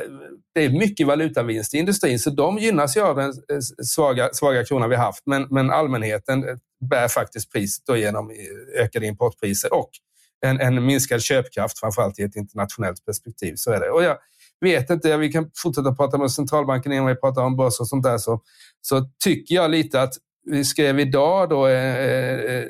det 0.54 0.64
är 0.64 0.70
mycket 0.70 1.06
valutavinst 1.06 1.74
i 1.74 1.78
industrin, 1.78 2.18
så 2.18 2.30
de 2.30 2.58
gynnas 2.58 2.96
ju 2.96 3.00
av 3.00 3.16
den 3.16 3.30
eh, 3.30 3.58
svaga, 3.84 4.28
svaga 4.32 4.64
kronan 4.64 4.90
vi 4.90 4.96
haft. 4.96 5.22
Men, 5.26 5.46
men 5.50 5.70
allmänheten 5.70 6.48
eh, 6.48 6.56
bär 6.90 7.08
faktiskt 7.08 7.52
priset 7.52 7.98
genom 7.98 8.30
eh, 8.30 8.82
ökade 8.82 9.06
importpriser 9.06 9.74
och 9.74 9.90
en, 10.46 10.60
en 10.60 10.86
minskad 10.86 11.22
köpkraft, 11.22 11.78
framförallt 11.78 12.18
i 12.18 12.22
ett 12.22 12.36
internationellt 12.36 13.04
perspektiv. 13.04 13.54
Så 13.56 13.72
är 13.72 13.80
det. 13.80 13.90
Och 13.90 14.02
jag, 14.02 14.16
vet 14.60 14.90
inte, 14.90 15.16
vi 15.16 15.32
kan 15.32 15.50
fortsätta 15.56 15.94
prata 15.94 16.18
med 16.18 16.30
centralbanken 16.30 16.92
innan 16.92 17.06
vi 17.06 17.14
pratar 17.14 17.42
om 17.42 17.56
börs 17.56 17.80
och 17.80 17.88
sånt 17.88 18.04
där, 18.04 18.18
så, 18.18 18.40
så 18.80 19.08
tycker 19.24 19.54
jag 19.54 19.70
lite 19.70 20.02
att 20.02 20.14
vi 20.46 20.64
skrev 20.64 21.00
idag, 21.00 21.48
då, 21.48 21.66
eh, 21.66 22.38
eh, 22.38 22.64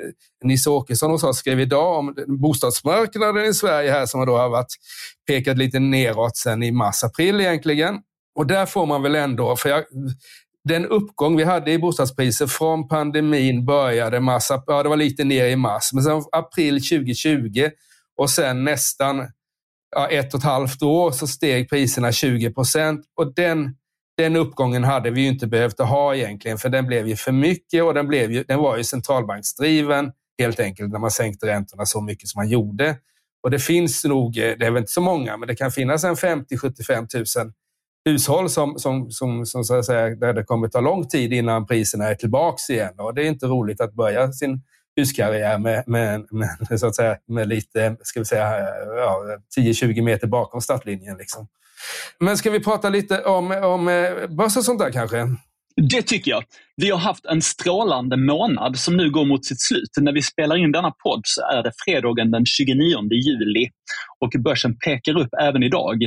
Nisse 0.45 0.71
Åkesson 0.71 1.11
hos 1.11 1.25
oss 1.25 1.39
skrev 1.39 1.61
idag 1.61 1.99
om 1.99 2.15
bostadsmarknaden 2.27 3.45
i 3.45 3.55
Sverige 3.55 3.91
här 3.91 4.07
som 4.07 4.27
då 4.27 4.37
har 4.37 4.49
varit 4.49 4.75
pekat 5.27 5.59
lite 5.59 5.79
neråt 5.79 6.37
sedan 6.37 6.63
i 6.63 6.71
mars-april 6.71 7.41
egentligen. 7.41 7.99
Och 8.35 8.47
där 8.47 8.67
får 8.67 8.87
man 8.87 9.03
väl 9.03 9.15
ändå, 9.15 9.57
för 9.57 9.69
jag, 9.69 9.85
den 10.69 10.87
uppgång 10.87 11.37
vi 11.37 11.45
hade 11.45 11.73
i 11.73 11.79
bostadspriser 11.79 12.47
från 12.47 12.89
pandemin 12.89 13.67
började 13.67 14.21
mars, 14.21 14.47
ja 14.67 14.83
det 14.83 14.89
var 14.89 14.97
lite 14.97 15.25
ner 15.25 15.47
i 15.47 15.57
mars, 15.57 15.93
men 15.93 16.03
sen 16.03 16.23
april 16.33 16.75
2020 16.75 17.71
och 18.17 18.31
sen 18.31 18.65
nästan 18.65 19.29
ja, 19.97 20.09
ett 20.09 20.35
och 20.35 20.39
ett 20.39 20.45
halvt 20.45 20.83
år 20.83 21.11
så 21.11 21.27
steg 21.27 21.71
priserna 21.71 22.13
20 22.13 22.53
procent. 22.53 23.05
Och 23.17 23.35
den, 23.35 23.77
den 24.17 24.37
uppgången 24.37 24.85
hade 24.85 25.11
vi 25.11 25.21
ju 25.21 25.29
inte 25.29 25.47
behövt 25.47 25.79
ha 25.79 26.15
egentligen, 26.15 26.59
för 26.59 26.69
den 26.69 26.87
blev 26.87 27.09
ju 27.09 27.17
för 27.17 27.33
mycket 27.33 27.83
och 27.85 27.95
den, 27.95 28.09
blev 28.09 28.33
ju, 28.33 28.45
den 28.45 28.59
var 28.59 28.77
ju 28.77 28.85
centralbanksdriven 28.85 30.13
helt 30.39 30.61
enkelt 30.61 30.93
när 30.93 30.99
man 30.99 31.11
sänkte 31.11 31.47
räntorna 31.47 31.87
så 31.87 32.01
mycket 32.01 32.29
som 32.29 32.39
man 32.39 32.49
gjorde. 32.49 32.97
Och 33.43 33.51
det 33.51 33.59
finns 33.59 34.05
nog, 34.05 34.39
eh, 34.39 34.55
det 34.59 34.67
är 34.67 34.71
väl 34.71 34.81
inte 34.81 34.93
så 34.93 35.01
många, 35.01 35.37
men 35.37 35.49
det 35.49 35.57
kan 35.57 35.71
finnas 35.71 36.05
en 36.05 36.15
50-75 36.15 37.43
000 37.45 37.53
hushåll 38.05 38.51
som, 38.51 38.79
som, 38.79 39.11
som, 39.11 39.47
som 39.47 39.65
så 39.65 39.75
att 39.79 39.85
säga, 39.85 40.17
där 40.17 40.33
det 40.33 40.45
kommer 40.45 40.69
ta 40.69 40.81
lång 40.81 41.09
tid 41.09 41.33
innan 41.33 41.67
priserna 41.67 42.05
är 42.05 42.15
tillbaka 42.15 42.73
igen. 42.73 42.95
Och 42.97 43.15
det 43.15 43.23
är 43.23 43.27
inte 43.27 43.47
roligt 43.47 43.81
att 43.81 43.95
börja 43.95 44.33
sin 44.33 44.63
huskarriär 44.97 45.59
med, 45.59 45.85
med, 45.87 46.27
med, 46.31 46.81
så 46.81 46.87
att 46.87 46.97
säga, 46.97 47.17
med 47.27 47.49
lite, 47.49 47.97
ska 48.03 48.21
vi 48.21 48.27
säga, 48.27 48.59
ja, 48.97 49.39
10-20 49.59 50.03
meter 50.03 50.27
bakom 50.27 50.61
startlinjen. 50.61 51.17
Liksom. 51.17 51.49
Men 52.21 52.37
ska 52.37 52.51
vi 52.51 52.61
prata 52.61 52.89
lite 52.89 53.23
om, 53.23 53.51
om 53.51 53.89
eh, 53.89 54.37
börs 54.37 54.57
och 54.57 54.65
sånt 54.65 54.79
där 54.79 54.91
kanske? 54.91 55.29
Det 55.91 56.03
tycker 56.03 56.31
jag. 56.31 56.45
Vi 56.77 56.91
har 56.91 56.99
haft 56.99 57.27
en 57.27 57.43
strålande 57.43 58.17
månad 58.17 58.79
som 58.79 58.97
nu 58.97 59.11
går 59.11 59.25
mot 59.25 59.45
sitt 59.45 59.61
slut. 59.61 59.91
När 60.01 60.13
vi 60.13 60.23
spelar 60.23 60.57
in 60.57 60.73
denna 60.73 60.91
podd 60.91 61.21
så 61.25 61.41
är 61.41 61.63
det 61.63 61.73
fredagen 61.85 62.31
den 62.31 62.47
29 62.47 62.77
juli 63.13 63.69
och 64.21 64.43
börsen 64.45 64.79
pekar 64.79 65.19
upp 65.19 65.35
även 65.41 65.63
idag. 65.63 66.03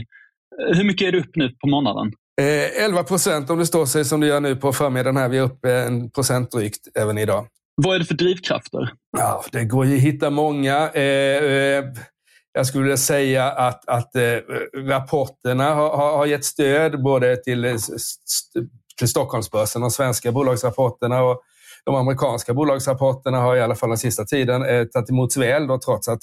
Hur 0.73 0.83
mycket 0.83 1.07
är 1.07 1.11
det 1.11 1.17
upp 1.17 1.35
nu 1.35 1.49
på 1.49 1.67
månaden? 1.67 2.11
Eh, 2.41 2.83
11 2.83 3.03
procent 3.03 3.49
om 3.49 3.59
det 3.59 3.65
står 3.65 3.85
sig 3.85 4.05
som 4.05 4.19
det 4.19 4.27
gör 4.27 4.39
nu 4.39 4.55
på 4.55 4.73
förmiddagen. 4.73 5.17
Här. 5.17 5.29
Vi 5.29 5.37
är 5.37 5.41
uppe 5.41 5.71
en 5.71 6.11
procent 6.11 6.51
drygt 6.51 6.87
även 6.99 7.17
idag. 7.17 7.47
Vad 7.75 7.95
är 7.95 7.99
det 7.99 8.05
för 8.05 8.13
drivkrafter? 8.13 8.89
Ja, 9.17 9.43
det 9.51 9.65
går 9.65 9.85
ju 9.85 9.95
att 9.95 10.01
hitta 10.01 10.29
många. 10.29 10.89
Eh, 10.89 11.43
eh, 11.43 11.83
jag 12.57 12.67
skulle 12.67 12.83
vilja 12.83 12.97
säga 12.97 13.51
att, 13.51 13.87
att 13.87 14.15
eh, 14.15 14.21
rapporterna 14.75 15.73
har, 15.73 15.97
har, 15.97 16.25
gett 16.25 16.45
stöd 16.45 17.03
både 17.03 17.37
till, 17.37 17.65
eh, 17.65 17.75
till 18.97 19.07
Stockholmsbörsen, 19.07 19.81
de 19.81 19.91
svenska 19.91 20.31
bolagsrapporterna 20.31 21.23
och 21.23 21.41
de 21.85 21.95
amerikanska 21.95 22.53
bolagsrapporterna 22.53 23.37
har 23.39 23.55
i 23.55 23.61
alla 23.61 23.75
fall 23.75 23.89
den 23.89 23.97
sista 23.97 24.25
tiden 24.25 24.65
eh, 24.65 24.83
tagit 24.83 25.09
emot 25.09 25.37
väl 25.37 25.67
då, 25.67 25.79
trots 25.79 26.07
att 26.07 26.19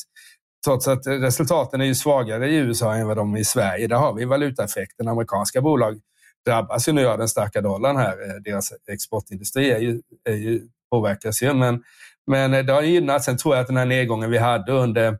Trots 0.65 0.89
att 0.89 1.07
resultaten 1.07 1.81
är 1.81 1.85
ju 1.85 1.95
svagare 1.95 2.49
i 2.49 2.57
USA 2.57 2.95
än 2.95 3.07
vad 3.07 3.17
de 3.17 3.35
är 3.35 3.39
i 3.39 3.45
Sverige. 3.45 3.87
Där 3.87 3.97
har 3.97 4.13
vi 4.13 4.25
valutaeffekten. 4.25 5.09
Amerikanska 5.09 5.61
bolag 5.61 6.01
drabbas 6.47 6.89
ju 6.89 6.93
nu 6.93 7.07
av 7.07 7.19
den 7.19 7.29
starka 7.29 7.61
dollarn 7.61 7.97
här. 7.97 8.13
Eh, 8.13 8.35
deras 8.45 8.73
exportindustri 8.93 9.71
är 9.71 9.79
ju, 9.79 10.01
är 10.25 10.35
ju, 10.35 10.63
påverkas 10.91 11.43
ju, 11.43 11.55
men, 11.55 11.83
men 12.27 12.55
eh, 12.55 12.65
det 12.65 12.73
har 12.73 12.83
gynnat. 12.83 13.25
Sen 13.25 13.37
tror 13.37 13.55
jag 13.55 13.63
att 13.63 13.67
den 13.67 13.77
här 13.77 13.87
nedgången 13.87 14.31
vi 14.31 14.39
hade 14.39 14.73
under 14.73 15.19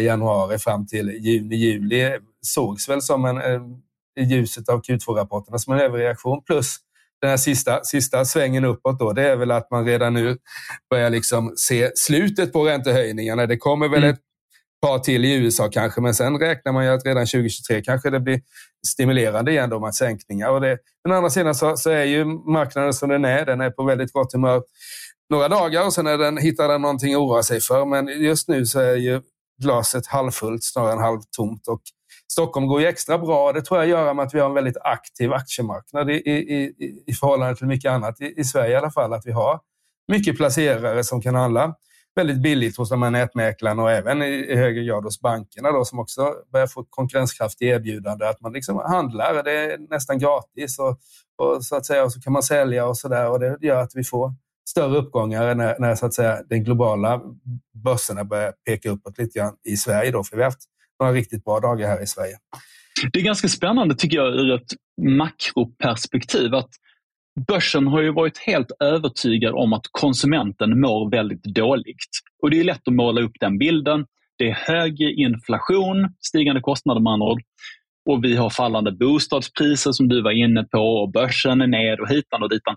januari 0.00 0.58
fram 0.58 0.86
till 0.86 1.08
juni, 1.08 1.56
juli 1.56 2.18
sågs 2.40 2.88
väl 2.88 3.02
som 3.02 3.24
en, 3.24 3.36
eh, 3.36 3.60
i 4.20 4.24
ljuset 4.24 4.68
av 4.68 4.82
Q2-rapporterna 4.82 5.58
som 5.58 5.72
en 5.72 5.80
överreaktion. 5.80 6.42
Plus 6.44 6.76
den 7.20 7.30
här 7.30 7.36
sista, 7.36 7.84
sista 7.84 8.24
svängen 8.24 8.64
uppåt 8.64 8.98
då, 8.98 9.12
det 9.12 9.28
är 9.28 9.36
väl 9.36 9.50
att 9.50 9.70
man 9.70 9.84
redan 9.84 10.14
nu 10.14 10.38
börjar 10.90 11.10
liksom 11.10 11.52
se 11.56 11.90
slutet 11.96 12.52
på 12.52 12.64
räntehöjningarna. 12.64 13.46
Det 13.46 13.56
kommer 13.56 13.88
väl 13.88 14.02
mm. 14.02 14.14
ett 14.14 14.20
par 14.82 14.98
till 14.98 15.24
i 15.24 15.34
USA 15.34 15.68
kanske, 15.68 16.00
men 16.00 16.14
sen 16.14 16.38
räknar 16.38 16.72
man 16.72 16.84
ju 16.84 16.90
att 16.90 17.06
redan 17.06 17.26
2023 17.26 17.82
kanske 17.82 18.10
det 18.10 18.20
blir 18.20 18.40
stimulerande 18.86 19.50
igen 19.50 19.70
då 19.70 19.80
med 19.80 19.94
sänkningar. 19.94 20.50
Och 20.50 20.60
det, 20.60 20.78
men 21.04 21.12
å 21.12 21.16
andra 21.16 21.30
sidan 21.30 21.54
så, 21.54 21.76
så, 21.76 21.90
är 21.90 22.04
ju 22.04 22.24
marknaden 22.24 22.94
som 22.94 23.08
den 23.08 23.24
är. 23.24 23.46
Den 23.46 23.60
är 23.60 23.70
på 23.70 23.84
väldigt 23.84 24.12
gott 24.12 24.32
humör 24.32 24.62
några 25.30 25.48
dagar 25.48 25.86
och 25.86 25.92
sen 25.92 26.06
är 26.06 26.18
den, 26.18 26.38
hittar 26.38 26.68
den 26.68 26.82
någonting 26.82 27.14
att 27.14 27.20
oroa 27.20 27.42
sig 27.42 27.60
för. 27.60 27.84
Men 27.84 28.08
just 28.08 28.48
nu 28.48 28.66
så 28.66 28.80
är 28.80 28.96
ju 28.96 29.20
glaset 29.62 30.06
halvfullt 30.06 30.64
snarare 30.64 30.92
än 30.92 30.98
halvtomt. 30.98 31.68
Och 31.68 31.82
Stockholm 32.32 32.66
går 32.66 32.80
ju 32.80 32.86
extra 32.86 33.18
bra. 33.18 33.52
Det 33.52 33.62
tror 33.62 33.80
jag 33.80 33.88
gör 33.88 34.14
med 34.14 34.24
att 34.24 34.34
vi 34.34 34.40
har 34.40 34.48
en 34.48 34.54
väldigt 34.54 34.76
aktiv 34.80 35.32
aktiemarknad 35.32 36.10
i, 36.10 36.14
i, 36.14 36.32
i, 36.32 37.04
i 37.06 37.12
förhållande 37.12 37.56
till 37.56 37.66
mycket 37.66 37.90
annat 37.90 38.20
i, 38.20 38.34
i 38.36 38.44
Sverige 38.44 38.72
i 38.72 38.76
alla 38.76 38.90
fall. 38.90 39.12
Att 39.12 39.26
vi 39.26 39.32
har 39.32 39.60
mycket 40.08 40.36
placerare 40.36 41.04
som 41.04 41.22
kan 41.22 41.34
handla 41.34 41.74
väldigt 42.14 42.42
billigt 42.42 42.76
hos 42.76 42.90
de 42.90 43.02
här 43.02 43.10
nätmäklarna 43.10 43.82
och 43.82 43.90
även 43.90 44.22
i, 44.22 44.56
högre 44.56 44.84
grad 44.84 45.04
hos 45.04 45.20
bankerna 45.20 45.72
då, 45.72 45.84
som 45.84 45.98
också 45.98 46.34
börjar 46.52 46.66
få 46.66 46.84
konkurrenskraftiga 46.90 47.74
erbjudande. 47.74 48.28
Att 48.28 48.40
man 48.40 48.52
liksom 48.52 48.76
handlar, 48.76 49.42
det 49.42 49.52
är 49.52 49.78
nästan 49.90 50.18
gratis 50.18 50.78
och, 50.78 50.98
och 51.38 51.64
så 51.64 51.76
att 51.76 51.86
säga, 51.86 52.04
och 52.04 52.12
så 52.12 52.20
kan 52.20 52.32
man 52.32 52.42
sälja 52.42 52.86
och 52.86 52.98
så 52.98 53.08
där. 53.08 53.30
Och 53.30 53.40
det 53.40 53.56
gör 53.60 53.80
att 53.80 53.92
vi 53.94 54.04
får 54.04 54.34
större 54.68 54.98
uppgångar 54.98 55.54
när, 55.54 55.78
när 55.78 55.94
så 55.94 56.06
att 56.06 56.14
säga, 56.14 56.42
den 56.48 56.64
globala 56.64 57.20
börserna 57.84 58.24
börjar 58.24 58.52
peka 58.66 58.90
uppåt 58.90 59.18
lite 59.18 59.38
grann 59.38 59.54
i 59.68 59.76
Sverige. 59.76 60.10
Då, 60.10 60.24
för 60.24 60.36
vi 60.36 60.42
har 60.42 60.50
haft 60.50 60.64
några 61.00 61.12
riktigt 61.12 61.44
bra 61.44 61.60
dagar 61.60 61.88
här 61.88 62.02
i 62.02 62.06
Sverige. 62.06 62.36
Det 63.12 63.18
är 63.18 63.24
ganska 63.24 63.48
spännande 63.48 63.94
tycker 63.94 64.16
jag 64.16 64.34
ur 64.34 64.54
ett 64.54 64.72
makroperspektiv. 65.02 66.54
att 66.54 66.70
Börsen 67.48 67.86
har 67.86 68.00
ju 68.00 68.12
varit 68.12 68.38
helt 68.38 68.70
övertygad 68.80 69.54
om 69.54 69.72
att 69.72 69.86
konsumenten 69.90 70.80
mår 70.80 71.10
väldigt 71.10 71.42
dåligt. 71.44 72.10
Och 72.42 72.50
Det 72.50 72.60
är 72.60 72.64
lätt 72.64 72.88
att 72.88 72.94
måla 72.94 73.20
upp 73.20 73.32
den 73.40 73.58
bilden. 73.58 74.06
Det 74.38 74.48
är 74.48 74.54
hög 74.54 75.00
inflation, 75.00 76.08
stigande 76.20 76.60
kostnader 76.60 77.00
med 77.00 77.12
andra 77.12 77.26
ord. 77.26 77.42
Och 78.10 78.24
vi 78.24 78.36
har 78.36 78.50
fallande 78.50 78.92
bostadspriser 78.92 79.92
som 79.92 80.08
du 80.08 80.22
var 80.22 80.30
inne 80.30 80.64
på 80.64 80.78
och 80.78 81.12
börsen 81.12 81.60
är 81.60 81.66
ner 81.66 82.00
och 82.00 82.08
hitan 82.08 82.42
och 82.42 82.50
ditan. 82.50 82.76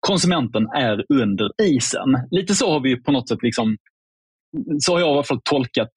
Konsumenten 0.00 0.66
är 0.76 1.04
under 1.08 1.50
isen. 1.62 2.08
Lite 2.30 2.54
så 2.54 2.72
har 2.72 2.80
vi 2.80 3.02
på 3.02 3.12
något 3.12 3.28
sätt 3.28 3.42
liksom, 3.42 3.76
så 4.78 4.92
har 4.92 5.00
jag 5.00 5.08
i 5.08 5.12
alla 5.12 5.24
fall 5.24 5.40
tolkat 5.44 5.92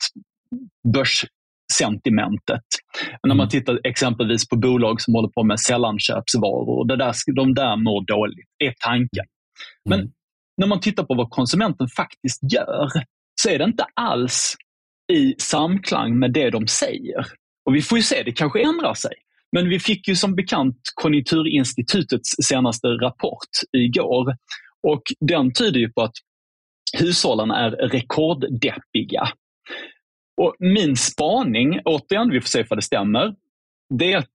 börs 0.93 1.25
sentimentet. 1.73 2.63
När 3.23 3.35
man 3.35 3.39
mm. 3.39 3.49
tittar 3.49 3.79
exempelvis 3.83 4.49
på 4.49 4.55
bolag 4.55 5.01
som 5.01 5.13
håller 5.13 5.29
på 5.29 5.43
med 5.43 5.59
sällanköpsvaror, 5.59 6.87
det 6.87 6.95
där, 6.95 7.13
de 7.35 7.53
där 7.53 7.75
mår 7.75 8.05
dåligt, 8.05 8.47
är 8.63 8.73
tanken. 8.79 9.25
Men 9.89 9.99
mm. 9.99 10.11
när 10.57 10.67
man 10.67 10.79
tittar 10.79 11.03
på 11.03 11.13
vad 11.13 11.29
konsumenten 11.29 11.87
faktiskt 11.87 12.53
gör 12.53 12.89
så 13.41 13.49
är 13.49 13.57
det 13.57 13.65
inte 13.65 13.85
alls 13.93 14.55
i 15.13 15.35
samklang 15.37 16.19
med 16.19 16.33
det 16.33 16.49
de 16.49 16.67
säger. 16.67 17.25
Och 17.65 17.75
Vi 17.75 17.81
får 17.81 17.97
ju 17.97 18.03
se, 18.03 18.23
det 18.23 18.31
kanske 18.31 18.61
ändrar 18.61 18.93
sig. 18.93 19.13
Men 19.51 19.69
vi 19.69 19.79
fick 19.79 20.07
ju 20.07 20.15
som 20.15 20.35
bekant 20.35 20.77
Konjunkturinstitutets 20.95 22.29
senaste 22.43 22.87
rapport 22.87 23.49
igår 23.77 24.35
och 24.87 25.01
den 25.19 25.53
tyder 25.53 25.79
ju 25.79 25.91
på 25.91 26.01
att 26.01 26.13
hushållen 26.93 27.51
är 27.51 27.71
rekorddeppiga. 27.71 29.29
Och 30.41 30.55
min 30.59 30.95
spaning, 30.95 31.79
återigen, 31.85 32.29
vi 32.29 32.41
får 32.41 32.47
se 32.47 32.65
om 32.69 32.75
det 32.75 32.81
stämmer, 32.81 33.35
det 33.99 34.13
är 34.13 34.17
att 34.17 34.27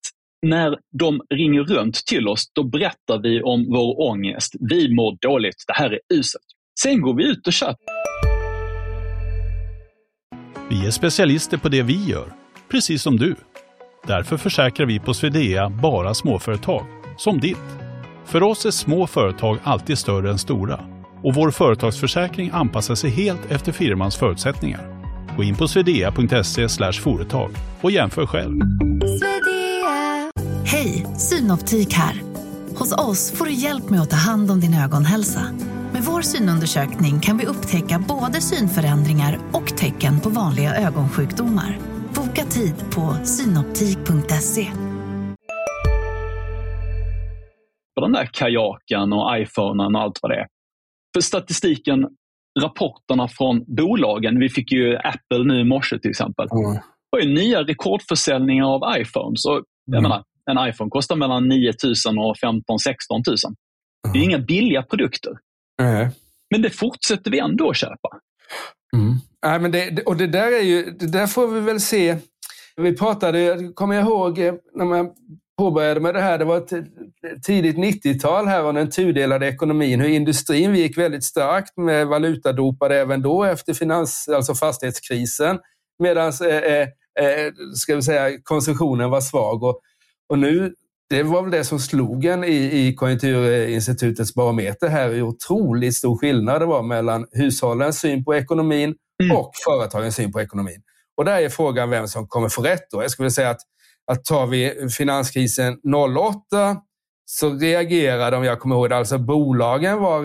när 0.47 0.79
de 0.99 1.21
ringer 1.35 1.63
runt 1.63 1.95
till 1.95 2.29
oss, 2.29 2.53
då 2.53 2.65
berättar 2.65 3.23
vi 3.23 3.43
om 3.43 3.67
vår 3.71 4.11
ångest. 4.11 4.55
Vi 4.61 4.95
mår 4.95 5.19
dåligt, 5.21 5.65
det 5.67 5.73
här 5.73 5.91
är 5.91 6.01
uselt. 6.15 6.45
Sen 6.81 7.01
går 7.01 7.15
vi 7.15 7.31
ut 7.31 7.47
och 7.47 7.53
köper. 7.53 7.85
Vi 10.71 10.87
är 10.87 10.91
specialister 10.91 11.59
på 11.59 11.69
det 11.69 11.83
vi 11.83 12.05
gör, 12.05 12.33
precis 12.71 13.03
som 13.03 13.17
du. 13.17 13.37
Därför 14.07 14.37
försäkrar 14.37 14.87
vi 14.87 14.99
på 14.99 15.15
Swedea 15.15 15.71
bara 15.71 16.15
småföretag, 16.15 16.87
som 17.19 17.41
ditt. 17.41 17.57
För 18.25 18.43
oss 18.43 18.67
är 18.67 18.71
små 18.71 19.07
företag 19.07 19.59
alltid 19.63 19.99
större 19.99 20.31
än 20.31 20.39
stora 20.39 21.02
och 21.23 21.35
vår 21.35 21.51
företagsförsäkring 21.51 22.51
anpassar 22.53 22.95
sig 22.95 23.11
helt 23.11 23.51
efter 23.51 23.73
firmans 23.73 24.17
förutsättningar. 24.17 25.03
Gå 25.37 25.43
in 25.43 25.55
på 25.55 25.69
swedea.se 25.69 26.93
företag 26.93 27.51
och 27.81 27.91
jämför 27.91 28.27
själv. 28.27 28.61
Hej, 30.65 31.07
Synoptik 31.17 31.93
här. 31.93 32.23
Hos 32.79 32.93
oss 32.99 33.33
får 33.33 33.45
du 33.45 33.53
hjälp 33.53 33.91
med 33.91 34.01
att 34.01 34.11
ta 34.11 34.17
hand 34.17 34.51
om 34.51 34.61
din 34.61 34.75
ögonhälsa. 34.75 35.43
Med 35.93 36.03
vår 36.03 36.23
synundersökning 36.23 37.21
kan 37.21 37.39
vi 37.39 37.47
upptäcka 37.47 38.05
både 38.09 38.41
synförändringar 38.41 39.39
och 39.53 39.77
tecken 39.77 40.21
på 40.21 40.29
vanliga 40.29 40.75
ögonsjukdomar. 40.77 41.79
Boka 42.15 42.45
tid 42.45 42.75
på 42.95 43.17
synoptik.se. 43.25 44.73
Den 48.01 48.13
där 48.13 48.29
kajaken 48.33 49.13
och 49.13 49.39
iPhonen 49.39 49.97
och 49.97 50.03
allt 50.03 50.19
vad 50.23 50.31
det 50.31 50.37
är. 50.37 50.47
För 51.15 51.21
statistiken 51.21 52.09
rapporterna 52.61 53.29
från 53.29 53.65
bolagen. 53.67 54.39
Vi 54.39 54.49
fick 54.49 54.73
ju 54.73 54.97
Apple 54.97 55.45
nu 55.45 55.61
i 55.61 55.65
morse 55.65 55.99
till 55.99 56.11
exempel. 56.11 56.49
Mm. 56.53 56.83
Var 57.11 57.21
ju 57.21 57.35
nya 57.35 57.63
rekordförsäljningar 57.63 58.65
av 58.65 58.81
iPhones. 58.99 59.45
Och, 59.45 59.63
jag 59.85 59.99
mm. 59.99 60.03
menar, 60.03 60.25
en 60.51 60.69
iPhone 60.69 60.91
kostar 60.91 61.17
mellan 61.17 61.49
9 61.49 61.73
000 62.07 62.31
och 62.31 62.39
15 62.39 62.79
16 62.79 63.23
000. 63.27 63.37
Det 64.13 64.19
är 64.19 64.23
inga 64.23 64.39
billiga 64.39 64.83
produkter. 64.83 65.33
Mm. 65.83 66.09
Men 66.51 66.63
det 66.63 66.71
fortsätter 66.71 67.31
vi 67.31 67.39
ändå 67.39 67.71
att 67.71 67.77
köpa. 67.77 68.09
Mm. 68.97 69.15
Nej, 69.45 69.61
men 69.61 69.73
det, 69.73 70.03
och 70.07 70.17
det 70.17 70.27
där, 70.27 70.53
är 70.53 70.63
ju, 70.63 70.91
det 70.91 71.13
där 71.13 71.27
får 71.27 71.49
vi 71.49 71.61
väl 71.61 71.81
se. 71.81 72.17
Vi 72.77 72.97
pratade, 72.97 73.71
kommer 73.75 73.95
jag 73.95 74.05
ihåg, 74.05 74.39
eh, 74.39 74.55
när 74.75 74.85
man 74.85 75.11
påbörjade 75.63 76.01
med 76.01 76.15
det 76.15 76.21
här. 76.21 76.39
Det 76.39 76.45
var 76.45 76.57
ett 76.59 76.73
tidigt 77.47 77.77
90-tal 77.77 78.47
här 78.47 78.65
och 78.65 78.75
den 78.75 78.91
tudelade 78.91 79.49
ekonomin. 79.49 80.01
Hur 80.01 80.09
industrin 80.09 80.75
gick 80.75 80.99
väldigt 80.99 81.25
starkt 81.25 81.77
med 81.77 82.07
valutadopade 82.07 82.97
även 82.97 83.23
då 83.23 83.45
efter 83.45 83.75
finans, 83.75 84.29
alltså 84.29 84.55
fastighetskrisen. 84.55 85.59
Medan 85.99 86.33
eh, 86.43 86.57
eh, 86.57 86.89
eh, 87.19 87.53
ska 87.75 87.97
vi 87.97 88.03
säga, 88.03 88.39
konsumtionen 88.43 89.11
var 89.11 89.21
svag. 89.21 89.63
Och, 89.63 89.81
och 90.29 90.39
nu, 90.39 90.75
det 91.11 91.23
var 91.23 91.43
väl 91.43 91.51
det 91.51 91.65
som 91.65 91.79
slog 91.79 92.25
en 92.25 92.45
i, 92.45 92.87
i 92.87 92.95
Konjunkturinstitutets 92.95 94.35
barometer 94.35 94.89
här. 94.89 95.09
Hur 95.09 95.23
otroligt 95.23 95.97
stor 95.97 96.19
skillnad 96.19 96.61
det 96.61 96.67
var 96.67 96.83
mellan 96.83 97.27
hushållens 97.33 98.01
syn 98.01 98.25
på 98.25 98.35
ekonomin 98.35 98.95
mm. 99.23 99.37
och 99.37 99.51
företagens 99.65 100.17
syn 100.17 100.33
på 100.33 100.41
ekonomin. 100.41 100.83
Och 101.17 101.25
där 101.25 101.41
är 101.41 101.49
frågan 101.49 101.91
vem 101.91 102.09
som 102.09 102.29
kommer 102.29 102.49
få 102.49 102.63
rätt. 102.63 102.91
Då. 102.91 103.03
Jag 103.03 103.11
skulle 103.11 103.31
säga 103.31 103.51
att 103.51 103.61
att 104.07 104.25
tar 104.25 104.47
vi 104.47 104.89
finanskrisen 104.99 105.79
08 106.17 106.77
så 107.25 107.55
reagerade, 107.55 108.37
om 108.37 108.45
jag 108.45 108.61
kommer 108.61 108.77
ihåg 108.77 108.91
det, 108.91 108.97
alltså 108.97 109.19
bolagen 109.19 109.99
var 109.99 110.23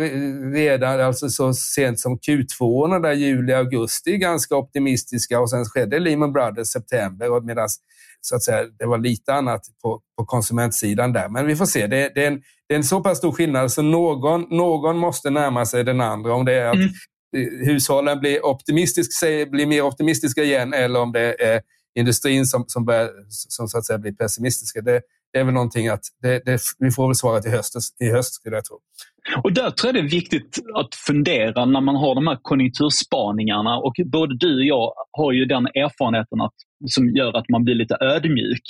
redan 0.54 1.02
alltså 1.02 1.30
så 1.30 1.54
sent 1.54 2.00
som 2.00 2.18
Q2, 2.18 3.02
där 3.02 3.14
juli, 3.14 3.54
augusti, 3.54 4.18
ganska 4.18 4.56
optimistiska 4.56 5.40
och 5.40 5.50
sen 5.50 5.66
skedde 5.66 6.00
Lehman 6.00 6.34
Brothers 6.34 6.68
september 6.68 7.42
medan 7.42 7.68
så 8.22 8.36
att 8.36 8.44
säga, 8.44 8.66
det 8.80 8.86
var 8.86 8.98
lite 8.98 9.34
annat 9.34 9.62
på, 9.82 10.02
på 10.18 10.26
konsumentsidan 10.26 11.14
där. 11.14 11.30
Men 11.30 11.46
vi 11.46 11.56
får 11.56 11.66
se. 11.66 11.88
Det, 11.88 12.12
det, 12.16 12.24
är 12.24 12.28
en, 12.28 12.42
det 12.68 12.74
är 12.74 12.78
en 12.78 12.84
så 12.84 13.04
pass 13.04 13.18
stor 13.18 13.32
skillnad 13.32 13.72
så 13.72 13.82
någon, 13.82 14.42
någon 14.42 14.98
måste 14.98 15.30
närma 15.30 15.66
sig 15.66 15.84
den 15.84 16.02
andra. 16.02 16.34
Om 16.34 16.46
det 16.46 16.54
är 16.54 16.66
att 16.66 16.76
mm. 16.76 16.90
hushållen 17.66 18.20
blir, 18.20 18.46
optimistisk, 18.46 19.22
blir 19.50 19.66
mer 19.66 19.82
optimistiska 19.82 20.44
igen 20.44 20.74
eller 20.74 21.00
om 21.00 21.12
det 21.12 21.44
är 21.44 21.62
industrin 22.00 22.46
som, 22.46 22.64
som, 22.68 22.86
börjar, 22.86 23.10
som 23.30 23.68
så 23.68 23.78
att 23.78 23.86
säga 23.86 24.00
blir 24.00 24.12
pessimistiska. 24.12 24.82
Det, 24.82 25.02
det 25.34 25.40
är 25.40 25.44
väl 25.44 25.54
någonting 25.54 25.88
att 25.88 26.02
det, 26.22 26.46
det, 26.46 26.60
vi 26.80 26.92
får 26.92 27.08
väl 27.08 27.16
svaret 27.16 27.46
i 27.46 27.50
höst, 27.50 28.02
i 28.02 28.10
höst 28.12 28.34
skulle 28.34 28.56
jag 28.56 28.66
tro. 28.66 28.78
Och 29.44 29.54
där 29.54 29.72
tror 29.72 29.88
jag 29.88 29.96
det 29.96 30.08
är 30.08 30.12
viktigt 30.12 30.60
att 30.76 30.96
fundera 30.96 31.66
när 31.66 31.82
man 31.82 31.96
har 31.96 32.16
de 32.16 32.28
här 32.28 32.40
konjunkturspaningarna 32.42 33.78
och 33.78 33.94
både 34.06 34.38
du 34.38 34.56
och 34.56 34.66
jag 34.66 34.94
har 35.12 35.32
ju 35.32 35.46
den 35.46 35.68
erfarenheten 35.68 36.42
att, 36.42 36.54
som 36.88 37.10
gör 37.10 37.38
att 37.38 37.50
man 37.50 37.64
blir 37.64 37.76
lite 37.76 37.98
ödmjuk 38.02 38.64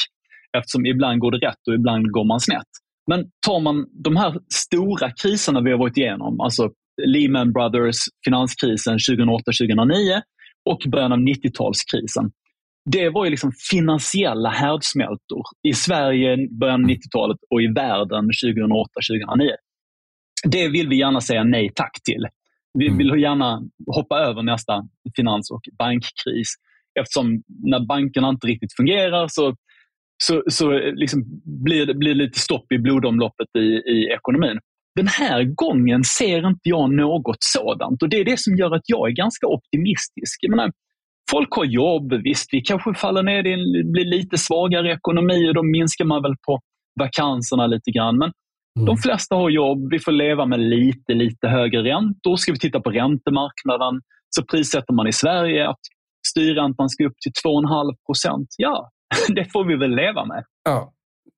eftersom 0.58 0.86
ibland 0.86 1.20
går 1.20 1.32
det 1.32 1.48
rätt 1.48 1.68
och 1.68 1.74
ibland 1.74 2.12
går 2.12 2.24
man 2.24 2.40
snett. 2.40 2.72
Men 3.08 3.26
tar 3.46 3.60
man 3.60 3.86
de 4.04 4.16
här 4.16 4.40
stora 4.54 5.12
kriserna 5.12 5.62
vi 5.62 5.72
har 5.72 5.78
varit 5.78 5.98
igenom, 5.98 6.42
alltså 6.42 6.70
Lehman 7.06 7.54
Brothers, 7.54 7.98
finanskrisen 8.26 8.98
2008-2009 8.98 10.22
och 10.70 10.80
början 10.92 11.12
av 11.12 11.20
90-talskrisen 11.20 12.32
det 12.92 13.10
var 13.10 13.26
ju 13.26 13.32
liksom 13.32 13.52
finansiella 13.72 14.50
härdsmältor 14.50 15.44
i 15.68 15.74
Sverige 15.74 16.38
början 16.60 16.84
av 16.84 16.90
90-talet 16.90 17.38
och 17.50 17.62
i 17.62 17.68
världen 17.68 18.30
2008-2009. 18.46 19.50
Det 20.44 20.68
vill 20.68 20.88
vi 20.90 21.00
gärna 21.00 21.22
säga 21.22 21.44
nej 21.44 21.72
tack 21.76 22.04
till. 22.04 22.28
Vi 22.80 22.88
mm. 22.88 22.98
vill 22.98 23.22
gärna 23.22 23.62
hoppa 23.96 24.20
över 24.20 24.44
nästa 24.44 24.84
finans 25.16 25.52
och 25.52 25.62
bankkris 25.80 26.48
eftersom 27.00 27.44
när 27.48 27.86
bankerna 27.86 28.30
inte 28.30 28.48
riktigt 28.48 28.76
fungerar 28.76 29.28
så, 29.28 29.56
så, 30.24 30.44
så 30.48 30.72
liksom 30.72 31.24
blir, 31.66 31.86
det, 31.86 31.94
blir 31.94 32.16
det 32.16 32.24
lite 32.24 32.40
stopp 32.40 32.72
i 32.72 32.80
blodomloppet 32.80 33.48
i, 33.58 33.68
i 33.94 34.10
ekonomin. 34.18 34.60
Den 34.96 35.08
här 35.08 35.44
gången 35.44 36.04
ser 36.04 36.48
inte 36.48 36.70
jag 36.70 36.94
något 36.94 37.38
sådant 37.40 38.04
och 38.04 38.10
det 38.10 38.18
är 38.18 38.26
det 38.26 38.40
som 38.40 38.56
gör 38.56 38.76
att 38.76 38.86
jag 38.86 39.10
är 39.10 39.14
ganska 39.14 39.48
optimistisk. 39.48 40.40
Jag 40.42 40.50
menar, 40.50 40.72
folk 41.32 41.54
har 41.56 41.66
jobb, 41.66 42.14
visst 42.24 42.50
vi 42.52 42.62
kanske 42.62 42.94
faller 42.94 43.24
ner 43.24 43.48
i 43.48 43.54
en 43.54 43.92
blir 43.92 44.06
lite 44.06 44.38
svagare 44.38 44.92
ekonomi 44.92 45.50
och 45.50 45.54
då 45.54 45.64
minskar 45.64 46.06
man 46.06 46.22
väl 46.24 46.36
på 46.46 46.60
vakanserna 47.00 47.68
lite 47.68 47.92
grann. 47.92 48.18
Men 48.18 48.32
mm. 48.80 48.86
de 48.86 48.98
flesta 48.98 49.36
har 49.36 49.50
jobb, 49.50 49.92
vi 49.92 50.00
får 50.00 50.12
leva 50.12 50.46
med 50.46 50.60
lite, 50.60 51.14
lite 51.14 51.48
högre 51.48 51.84
räntor. 51.84 52.36
Ska 52.36 52.52
vi 52.52 52.60
titta 52.60 52.80
på 52.80 52.90
räntemarknaden 52.90 54.02
så 54.30 54.44
prissätter 54.44 54.94
man 54.94 55.08
i 55.08 55.14
Sverige 55.14 55.70
att 55.70 55.80
styrräntan 56.28 56.90
ska 56.90 57.06
upp 57.06 57.18
till 57.24 57.32
2,5 57.46 57.96
procent. 58.06 58.48
Ja, 58.58 58.90
det 59.28 59.52
får 59.52 59.66
vi 59.66 59.76
väl 59.76 59.96
leva 59.96 60.26
med. 60.26 60.44
Ja, 60.64 60.94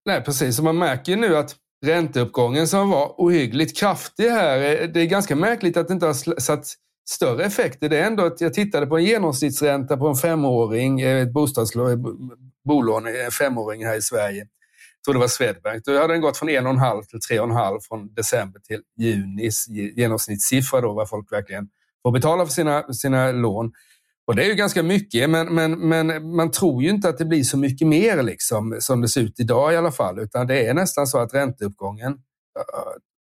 Nej, 0.05 0.23
precis. 0.23 0.59
Och 0.59 0.65
man 0.65 0.77
märker 0.77 1.17
nu 1.17 1.37
att 1.37 1.55
ränteuppgången 1.85 2.67
som 2.67 2.89
var 2.89 3.13
ohyggligt 3.17 3.79
kraftig 3.79 4.29
här, 4.29 4.87
det 4.87 5.01
är 5.01 5.05
ganska 5.05 5.35
märkligt 5.35 5.77
att 5.77 5.87
det 5.87 5.93
inte 5.93 6.05
har 6.05 6.39
satt 6.39 6.65
större 7.09 7.45
effekter. 7.45 7.89
Det 7.89 7.97
är 7.97 8.07
ändå 8.07 8.25
att 8.25 8.41
jag 8.41 8.53
tittade 8.53 8.87
på 8.87 8.97
en 8.97 9.03
genomsnittsränta 9.03 9.97
på 9.97 10.07
en 10.07 10.15
femåring, 10.15 11.01
eh, 11.01 11.21
ett 11.21 11.33
bostadsbolån, 11.33 13.05
eh, 13.05 13.13
en 13.13 13.25
eh, 13.25 13.29
femåring 13.29 13.85
här 13.85 13.97
i 13.97 14.01
Sverige. 14.01 14.39
Jag 14.39 15.03
tror 15.05 15.13
det 15.13 15.19
var 15.19 15.27
Swedbank. 15.27 15.85
Då 15.85 15.97
hade 15.97 16.13
den 16.13 16.21
gått 16.21 16.37
från 16.37 16.49
1,5 16.49 17.03
till 17.03 17.19
3,5 17.19 17.79
från 17.87 18.13
december 18.13 18.59
till 18.59 18.81
junis 18.97 19.65
genomsnittssiffra 19.95 20.81
då, 20.81 20.93
vad 20.93 21.09
folk 21.09 21.31
verkligen 21.31 21.67
får 22.03 22.11
betala 22.11 22.45
för 22.45 22.53
sina, 22.53 22.93
sina 22.93 23.31
lån. 23.31 23.71
Och 24.27 24.35
Det 24.35 24.43
är 24.43 24.47
ju 24.47 24.53
ganska 24.53 24.83
mycket, 24.83 25.29
men, 25.29 25.55
men, 25.55 25.71
men 25.89 26.35
man 26.35 26.51
tror 26.51 26.83
ju 26.83 26.89
inte 26.89 27.09
att 27.09 27.17
det 27.17 27.25
blir 27.25 27.43
så 27.43 27.57
mycket 27.57 27.87
mer 27.87 28.23
liksom, 28.23 28.77
som 28.79 29.01
det 29.01 29.07
ser 29.07 29.21
ut 29.21 29.39
idag 29.39 29.73
i 29.73 29.77
alla 29.77 29.91
fall. 29.91 30.19
Utan 30.19 30.47
det 30.47 30.67
är 30.67 30.73
nästan 30.73 31.07
så 31.07 31.17
att 31.17 31.33
ränteuppgången, 31.33 32.17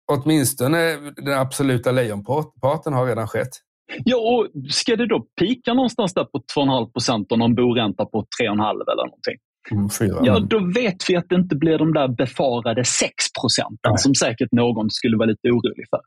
åtminstone 0.06 0.96
den 1.16 1.38
absoluta 1.38 1.92
lejonparten, 1.92 2.92
har 2.92 3.06
redan 3.06 3.28
skett. 3.28 3.50
Ja, 4.04 4.16
och 4.16 4.72
ska 4.72 4.96
det 4.96 5.06
då 5.06 5.26
pika 5.40 5.74
någonstans 5.74 6.14
där 6.14 6.24
på 6.24 6.42
2,5 6.56 6.92
procent 6.92 7.32
och 7.32 7.38
någon 7.38 7.54
boränta 7.54 8.04
på 8.04 8.26
3,5 8.42 8.50
eller 8.52 9.06
någonting? 9.06 9.36
Mm, 9.70 9.88
ja, 10.24 10.38
då 10.38 10.72
vet 10.74 11.10
vi 11.10 11.16
att 11.16 11.28
det 11.28 11.34
inte 11.34 11.56
blir 11.56 11.78
de 11.78 11.92
där 11.92 12.08
befarade 12.08 12.84
6 12.84 13.12
procenten 13.40 13.98
som 13.98 14.14
säkert 14.14 14.52
någon 14.52 14.90
skulle 14.90 15.16
vara 15.16 15.26
lite 15.26 15.48
orolig 15.48 15.86
för. 15.90 16.00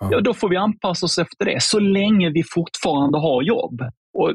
Ja. 0.00 0.08
ja, 0.10 0.20
då 0.20 0.34
får 0.34 0.48
vi 0.48 0.56
anpassa 0.56 1.06
oss 1.06 1.18
efter 1.18 1.44
det, 1.44 1.62
så 1.62 1.78
länge 1.78 2.30
vi 2.30 2.42
fortfarande 2.50 3.18
har 3.18 3.42
jobb. 3.42 3.82
Och 4.18 4.34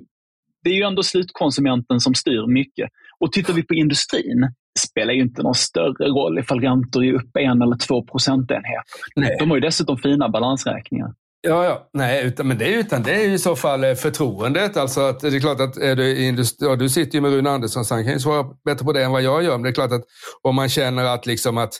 Det 0.63 0.69
är 0.69 0.73
ju 0.73 0.83
ändå 0.83 1.03
slutkonsumenten 1.03 1.99
som 1.99 2.13
styr 2.13 2.47
mycket. 2.53 2.89
Och 3.19 3.31
tittar 3.31 3.53
vi 3.53 3.63
på 3.63 3.73
industrin, 3.73 4.51
spelar 4.79 5.13
ju 5.13 5.21
inte 5.21 5.43
någon 5.43 5.55
större 5.55 6.07
roll 6.07 6.39
ifall 6.39 6.61
räntor 6.61 7.05
är 7.05 7.13
upp 7.13 7.37
en 7.39 7.61
eller 7.61 7.77
två 7.77 8.03
procentenheter. 8.03 9.39
De 9.39 9.49
har 9.49 9.57
ju 9.57 9.61
dessutom 9.61 9.97
fina 9.97 10.29
balansräkningar. 10.29 11.13
Ja, 11.41 11.65
ja. 11.65 11.89
Nej, 11.93 12.25
utan, 12.25 12.47
men 12.47 12.57
det 12.57 12.73
är, 12.73 12.77
utan 12.77 13.03
det 13.03 13.11
är 13.11 13.29
i 13.29 13.39
så 13.39 13.55
fall 13.55 13.83
eh, 13.83 13.93
förtroendet. 13.93 14.77
Alltså 14.77 15.01
att 15.01 15.19
det 15.19 15.27
är 15.27 15.39
klart 15.39 15.59
att 15.59 15.77
är 15.77 15.95
du, 15.95 16.25
industri, 16.25 16.67
ja, 16.67 16.75
du 16.75 16.89
sitter 16.89 17.15
ju 17.15 17.21
med 17.21 17.31
Rune 17.31 17.49
Andersson, 17.49 17.85
så 17.85 17.93
han 17.93 18.03
kan 18.03 18.13
ju 18.13 18.19
svara 18.19 18.45
bättre 18.65 18.85
på 18.85 18.93
det 18.93 19.03
än 19.03 19.11
vad 19.11 19.21
jag 19.21 19.43
gör. 19.43 19.51
Men 19.51 19.63
det 19.63 19.69
är 19.69 19.73
klart 19.73 19.91
att 19.91 20.03
om 20.41 20.55
man 20.55 20.69
känner 20.69 21.03
att, 21.05 21.25
liksom 21.25 21.57
att, 21.57 21.73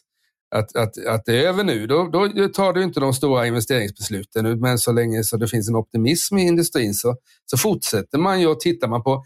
att, 0.55 0.75
att, 0.75 1.05
att 1.07 1.25
det 1.25 1.43
är 1.43 1.47
över 1.47 1.63
nu, 1.63 1.87
då, 1.87 2.07
då 2.07 2.47
tar 2.47 2.73
du 2.73 2.83
inte 2.83 2.99
de 2.99 3.13
stora 3.13 3.47
investeringsbesluten. 3.47 4.59
Men 4.59 4.79
så 4.79 4.91
länge 4.91 5.23
så 5.23 5.37
det 5.37 5.47
finns 5.47 5.69
en 5.69 5.75
optimism 5.75 6.37
i 6.37 6.47
industrin 6.47 6.93
så, 6.93 7.15
så 7.45 7.57
fortsätter 7.57 8.17
man 8.17 8.41
ju 8.41 8.47
och 8.47 8.59
tittar 8.59 8.87
man 8.87 9.03
på 9.03 9.23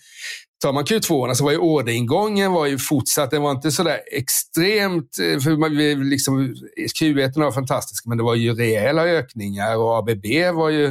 Tar 0.62 0.74
man 0.74 0.86
Q2 0.86 1.34
så 1.34 1.43
var 1.43 1.52
ju 1.52 1.58
orderingången 1.58 2.52
var 2.52 2.65
ju 2.65 2.78
fortsatt. 2.78 3.32
Den 3.32 3.41
var 3.41 3.52
inte 3.52 3.71
sådär 3.71 4.00
extremt... 4.12 5.17
Eh, 5.21 5.39
för 5.39 5.58
man, 5.58 6.10
liksom, 6.10 6.56
Q1 7.02 7.39
var 7.39 7.52
fantastisk, 7.52 8.06
men 8.06 8.17
det 8.17 8.24
var 8.24 8.36
ju 8.36 8.54
rejäla 8.54 9.08
ökningar 9.08 9.78
och 9.78 9.97
ABB 9.97 10.26
var 10.54 10.69
ju... 10.69 10.86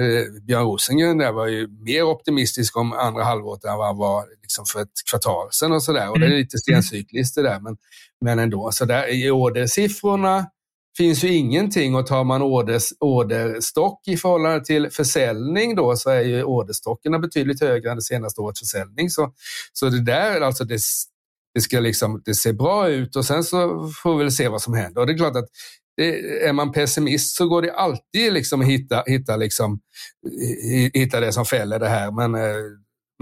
Eh, 0.00 0.42
Björn 0.46 0.64
Rosengren 0.64 1.18
där 1.18 1.32
var 1.32 1.46
ju 1.46 1.68
mer 1.68 2.02
optimistisk 2.02 2.76
om 2.76 2.92
andra 2.92 3.24
halvåret 3.24 3.64
än 3.64 3.76
vad 3.76 3.86
han 3.86 3.96
var 3.96 4.24
liksom 4.42 4.64
för 4.66 4.82
ett 4.82 5.08
kvartal 5.10 5.48
sedan. 5.50 5.72
Och, 5.72 5.82
så 5.82 5.92
där. 5.92 6.10
och 6.10 6.18
det 6.18 6.26
är 6.26 6.30
mm. 6.30 6.38
lite 6.38 6.58
stencykliskt 6.58 7.34
det 7.34 7.42
där, 7.42 7.60
men, 7.60 7.76
men 8.20 8.38
ändå. 8.38 8.70
Så 8.72 8.84
där, 8.84 9.14
I 9.14 9.30
ordersiffrorna 9.30 10.46
finns 10.96 11.24
ju 11.24 11.34
ingenting 11.34 11.94
och 11.94 12.06
tar 12.06 12.24
man 12.24 12.42
orders, 12.42 12.92
orderstock 13.00 14.08
i 14.08 14.16
förhållande 14.16 14.64
till 14.64 14.90
försäljning 14.90 15.74
då 15.74 15.96
så 15.96 16.10
är 16.10 16.20
ju 16.20 16.42
orderstockarna 16.42 17.18
betydligt 17.18 17.60
högre 17.60 17.90
än 17.90 17.96
det 17.96 18.02
senaste 18.02 18.40
årets 18.40 18.60
försäljning. 18.60 19.10
Så, 19.10 19.32
så 19.72 19.88
det 19.88 20.04
där, 20.04 20.40
alltså 20.40 20.64
det, 20.64 20.80
det 21.54 21.60
ska 21.60 21.80
liksom, 21.80 22.22
det 22.24 22.34
ser 22.34 22.52
bra 22.52 22.88
ut 22.88 23.16
och 23.16 23.24
sen 23.24 23.44
så 23.44 23.90
får 24.02 24.16
vi 24.16 24.24
väl 24.24 24.32
se 24.32 24.48
vad 24.48 24.62
som 24.62 24.74
händer. 24.74 25.00
Och 25.00 25.06
det 25.06 25.12
är 25.12 25.18
klart 25.18 25.36
att 25.36 25.48
det, 25.96 26.42
är 26.46 26.52
man 26.52 26.72
pessimist 26.72 27.36
så 27.36 27.48
går 27.48 27.62
det 27.62 27.72
alltid 27.72 28.32
liksom 28.32 28.60
att 28.60 28.66
hitta, 28.66 29.02
hitta, 29.06 29.36
liksom, 29.36 29.80
hitta 30.94 31.20
det 31.20 31.32
som 31.32 31.44
fäller 31.44 31.78
det 31.78 31.88
här. 31.88 32.10
Men, 32.10 32.34
eh, 32.34 32.56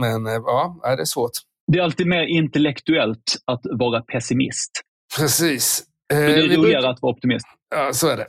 men 0.00 0.26
eh, 0.26 0.32
ja, 0.32 0.80
det 0.82 1.02
är 1.02 1.04
svårt. 1.04 1.30
Det 1.72 1.78
är 1.78 1.82
alltid 1.82 2.06
mer 2.06 2.22
intellektuellt 2.22 3.36
att 3.44 3.60
vara 3.64 4.02
pessimist. 4.02 4.70
Precis. 5.18 5.84
Det 6.12 6.24
är 6.24 6.50
eh, 6.50 6.56
roligare 6.56 6.90
att 6.90 7.02
vara 7.02 7.12
optimist. 7.12 7.46
Ja, 7.74 7.92
så 7.92 8.08
är 8.08 8.16
det. 8.16 8.26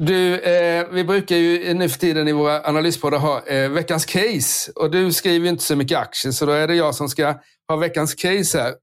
Du, 0.00 0.40
eh, 0.40 0.86
vi 0.92 1.04
brukar 1.04 1.36
ju 1.36 1.74
nu 1.74 1.88
för 1.88 1.98
tiden 1.98 2.28
i 2.28 2.32
våra 2.32 2.62
analyspoddar 2.62 3.18
ha 3.18 3.46
eh, 3.46 3.70
veckans 3.70 4.06
case. 4.06 4.72
Och 4.74 4.90
du 4.90 5.12
skriver 5.12 5.48
inte 5.48 5.62
så 5.62 5.76
mycket 5.76 5.98
aktier, 5.98 6.32
så 6.32 6.46
då 6.46 6.52
är 6.52 6.68
det 6.68 6.74
jag 6.74 6.94
som 6.94 7.08
ska 7.08 7.34
ha 7.68 7.76
veckans 7.76 8.14
case 8.14 8.58
här. 8.58 8.74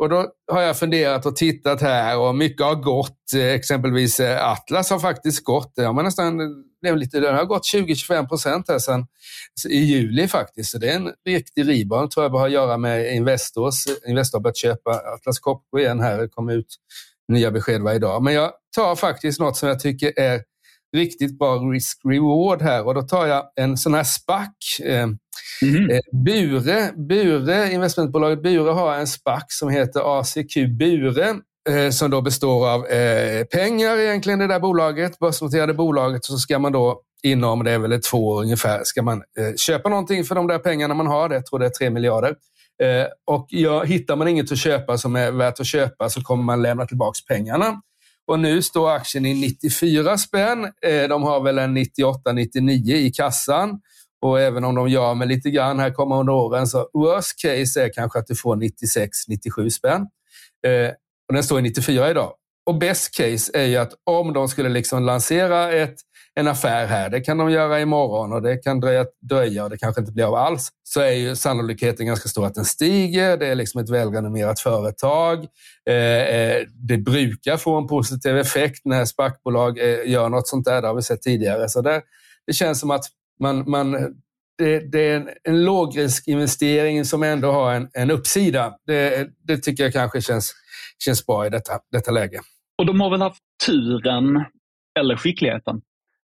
Och 0.00 0.08
då 0.08 0.26
har 0.52 0.60
jag 0.60 0.78
funderat 0.78 1.26
och 1.26 1.36
tittat 1.36 1.80
här 1.80 2.18
och 2.18 2.34
mycket 2.34 2.66
har 2.66 2.74
gått. 2.74 3.32
Eh, 3.34 3.46
exempelvis 3.46 4.20
eh, 4.20 4.50
Atlas 4.50 4.90
har 4.90 4.98
faktiskt 4.98 5.44
gått. 5.44 5.72
Det 5.76 5.84
har 5.84 5.92
man 5.92 6.04
nästan 6.04 6.40
eh, 6.40 6.46
blev 6.80 6.96
lite, 6.96 7.20
den 7.20 7.34
har 7.34 7.44
gått 7.44 7.62
20-25 7.74 8.28
procent 8.28 8.68
här 8.68 8.78
sedan 8.78 9.06
i 9.68 9.78
juli 9.78 10.28
faktiskt. 10.28 10.70
Så 10.70 10.78
det 10.78 10.90
är 10.90 10.96
en 10.96 11.12
riktig 11.26 11.68
rebound 11.68 12.10
tror 12.10 12.26
jag 12.26 12.30
har 12.30 12.46
att 12.46 12.52
göra 12.52 12.76
med 12.76 13.14
Investors. 13.14 13.74
Investor 14.06 14.38
har 14.38 14.42
börjat 14.42 14.56
köpa 14.56 14.90
Atlas 14.90 15.38
Copco 15.38 15.78
igen 15.78 16.00
här. 16.00 16.18
Det 16.18 16.28
kommer 16.28 16.52
ut 16.52 16.76
nya 17.28 17.50
besked 17.50 17.82
varje 17.82 17.98
dag. 17.98 18.22
Men 18.22 18.34
jag 18.34 18.52
tar 18.76 18.96
faktiskt 18.96 19.40
något 19.40 19.56
som 19.56 19.68
jag 19.68 19.80
tycker 19.80 20.18
är 20.18 20.42
riktigt 20.96 21.38
bra 21.38 21.56
risk-reward 21.56 22.62
här 22.62 22.86
och 22.86 22.94
då 22.94 23.02
tar 23.02 23.26
jag 23.26 23.44
en 23.56 23.76
sån 23.76 23.94
här 23.94 24.04
SPAC. 24.04 24.80
Mm. 25.62 26.00
Bure, 26.24 26.92
Bure, 26.96 27.72
investmentbolaget 27.72 28.42
Bure 28.42 28.70
har 28.70 28.94
en 28.94 29.06
SPAC 29.06 29.44
som 29.48 29.68
heter 29.68 30.20
ACQ 30.20 30.56
Bure 30.78 31.40
Eh, 31.68 31.90
som 31.90 32.10
då 32.10 32.20
består 32.20 32.68
av 32.68 32.86
eh, 32.86 33.44
pengar 33.44 33.98
egentligen, 33.98 34.38
det 34.38 34.46
där 34.46 34.60
bolaget, 34.60 35.18
börsnoterade 35.18 35.74
bolaget. 35.74 36.24
Så 36.24 36.38
ska 36.38 36.58
man 36.58 36.72
då 36.72 37.00
inom, 37.22 37.64
det 37.64 37.70
är 37.70 37.78
väl 37.78 38.00
två 38.00 38.28
år 38.28 38.42
ungefär, 38.42 38.80
ska 38.84 39.02
man 39.02 39.18
eh, 39.18 39.54
köpa 39.56 39.88
någonting 39.88 40.24
för 40.24 40.34
de 40.34 40.46
där 40.46 40.58
pengarna 40.58 40.94
man 40.94 41.06
har. 41.06 41.28
Det, 41.28 41.34
jag 41.34 41.46
tror 41.46 41.58
det 41.58 41.66
är 41.66 41.70
tre 41.70 41.90
miljarder. 41.90 42.34
Eh, 42.82 43.06
och 43.26 43.46
ja, 43.50 43.82
hittar 43.82 44.16
man 44.16 44.28
inget 44.28 44.52
att 44.52 44.58
köpa 44.58 44.98
som 44.98 45.16
är 45.16 45.30
värt 45.30 45.60
att 45.60 45.66
köpa 45.66 46.08
så 46.08 46.22
kommer 46.22 46.44
man 46.44 46.62
lämna 46.62 46.86
tillbaka 46.86 47.18
pengarna. 47.28 47.80
Och 48.26 48.40
nu 48.40 48.62
står 48.62 48.90
aktien 48.90 49.26
i 49.26 49.34
94 49.34 50.18
spänn. 50.18 50.68
De 51.08 51.22
har 51.22 51.40
väl 51.40 51.58
en 51.58 51.78
98-99 51.78 52.92
i 52.92 53.10
kassan. 53.10 53.80
Och 54.20 54.40
även 54.40 54.64
om 54.64 54.74
de 54.74 54.88
gör 54.88 55.14
med 55.14 55.28
lite 55.28 55.50
grann 55.50 55.78
här 55.78 55.90
kommande 55.90 56.32
åren, 56.32 56.66
så 56.66 56.88
worst 56.92 57.42
case 57.42 57.84
är 57.84 57.92
kanske 57.92 58.18
att 58.18 58.26
du 58.26 58.36
får 58.36 58.56
96-97 58.56 59.70
spänn. 59.70 60.00
Eh, 60.66 60.90
och 61.28 61.34
den 61.34 61.44
står 61.44 61.58
i 61.58 61.62
94 61.62 62.10
idag. 62.10 62.32
Och 62.66 62.78
best 62.78 63.16
case 63.16 63.52
är 63.54 63.64
ju 63.64 63.76
att 63.76 63.92
om 64.04 64.32
de 64.32 64.48
skulle 64.48 64.68
liksom 64.68 65.02
lansera 65.02 65.72
ett, 65.72 65.94
en 66.34 66.48
affär 66.48 66.86
här, 66.86 67.10
det 67.10 67.20
kan 67.20 67.38
de 67.38 67.50
göra 67.50 67.80
imorgon 67.80 68.32
och 68.32 68.42
det 68.42 68.56
kan 68.56 68.80
dröja, 68.80 69.06
dröja 69.28 69.64
och 69.64 69.70
det 69.70 69.78
kanske 69.78 70.00
inte 70.00 70.12
blir 70.12 70.24
av 70.24 70.34
alls, 70.34 70.68
så 70.82 71.00
är 71.00 71.10
ju 71.10 71.36
sannolikheten 71.36 72.06
ganska 72.06 72.28
stor 72.28 72.46
att 72.46 72.54
den 72.54 72.64
stiger. 72.64 73.36
Det 73.36 73.46
är 73.46 73.54
liksom 73.54 73.80
ett 73.80 73.90
välrenommerat 73.90 74.60
företag. 74.60 75.46
Eh, 75.88 75.94
eh 75.94 76.62
det 76.74 76.98
brukar 76.98 77.56
få 77.56 77.78
en 77.78 77.86
positiv 77.86 78.38
effekt 78.38 78.80
när 78.84 79.04
SPAC-bolag 79.04 79.78
eh, 79.78 80.10
gör 80.10 80.28
något 80.28 80.48
sånt 80.48 80.64
där. 80.64 80.82
Det 80.82 80.88
har 80.88 80.94
vi 80.94 81.02
sett 81.02 81.22
tidigare. 81.22 81.68
Så 81.68 81.80
det, 81.80 82.02
det 82.46 82.52
känns 82.52 82.80
som 82.80 82.90
att 82.90 83.04
man, 83.40 83.70
man 83.70 83.96
det, 84.58 84.92
det, 84.92 85.10
är 85.10 85.16
en, 85.16 85.28
en 85.44 85.64
lågriskinvestering 85.64 87.04
som 87.04 87.22
ändå 87.22 87.50
har 87.52 87.74
en, 87.74 87.88
en 87.92 88.10
uppsida. 88.10 88.74
Det, 88.86 89.30
det 89.44 89.56
tycker 89.56 89.82
jag 89.82 89.92
kanske 89.92 90.22
känns, 90.22 90.54
känns 91.04 91.26
bra 91.26 91.46
i 91.46 91.50
detta, 91.50 91.72
detta 91.92 92.10
läge. 92.10 92.40
Och 92.78 92.86
de 92.86 93.00
har 93.00 93.10
väl 93.10 93.22
haft 93.22 93.40
turen, 93.66 94.44
eller 95.00 95.16
skickligheten, 95.16 95.80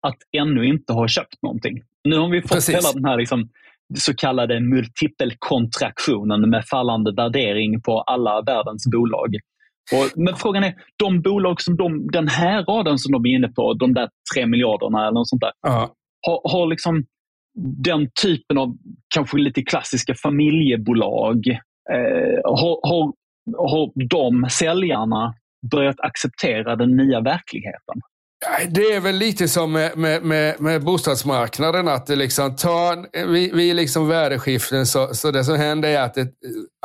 att 0.06 0.16
ännu 0.36 0.66
inte 0.66 0.92
ha 0.92 1.08
köpt 1.08 1.42
någonting. 1.42 1.82
Nu 2.04 2.18
har 2.18 2.28
vi 2.28 2.42
fått 2.42 2.50
Precis. 2.50 2.74
hela 2.74 2.92
den 2.92 3.04
här 3.04 3.16
liksom, 3.16 3.48
så 3.98 4.14
kallade 4.14 4.60
multipelkontraktionen 4.60 6.50
med 6.50 6.64
fallande 6.70 7.12
värdering 7.12 7.82
på 7.82 8.00
alla 8.00 8.42
världens 8.42 8.86
bolag. 8.92 9.34
Och, 9.92 10.18
men 10.22 10.36
frågan 10.36 10.64
är, 10.64 10.74
de 10.96 11.22
bolag 11.22 11.60
som 11.60 11.76
de, 11.76 12.06
den 12.12 12.28
här 12.28 12.64
raden 12.64 12.98
som 12.98 13.12
de 13.12 13.26
är 13.26 13.30
inne 13.30 13.48
på, 13.48 13.74
de 13.74 13.94
där 13.94 14.08
tre 14.34 14.46
miljarderna 14.46 15.02
eller 15.02 15.12
något 15.12 15.28
sånt 15.28 15.40
där, 15.42 15.52
ja 15.62 15.94
har, 16.26 16.50
har 16.52 16.66
liksom 16.66 17.04
den 17.84 18.08
typen 18.22 18.58
av 18.58 18.76
kanske 19.14 19.38
lite 19.38 19.62
klassiska 19.62 20.14
familjebolag, 20.14 21.48
eh, 21.92 22.40
har, 22.44 22.88
har, 22.88 23.12
har 23.56 24.08
de 24.08 24.50
säljarna 24.50 25.34
börjat 25.70 26.00
acceptera 26.00 26.76
den 26.76 26.96
nya 26.96 27.20
verkligheten? 27.20 28.00
Det 28.68 28.82
är 28.82 29.00
väl 29.00 29.16
lite 29.16 29.48
som 29.48 29.72
med, 29.72 29.98
med, 29.98 30.22
med, 30.22 30.60
med 30.60 30.84
bostadsmarknaden, 30.84 31.88
att 31.88 32.06
det 32.06 32.16
liksom 32.16 32.56
tar, 32.56 33.26
vid, 33.26 33.54
vid 33.54 33.76
liksom 33.76 34.08
värdeskiften 34.08 34.86
så, 34.86 35.14
så 35.14 35.30
det 35.30 35.44
som 35.44 35.56
händer 35.56 35.88
är 35.88 36.00
att 36.00 36.16
ett, 36.16 36.34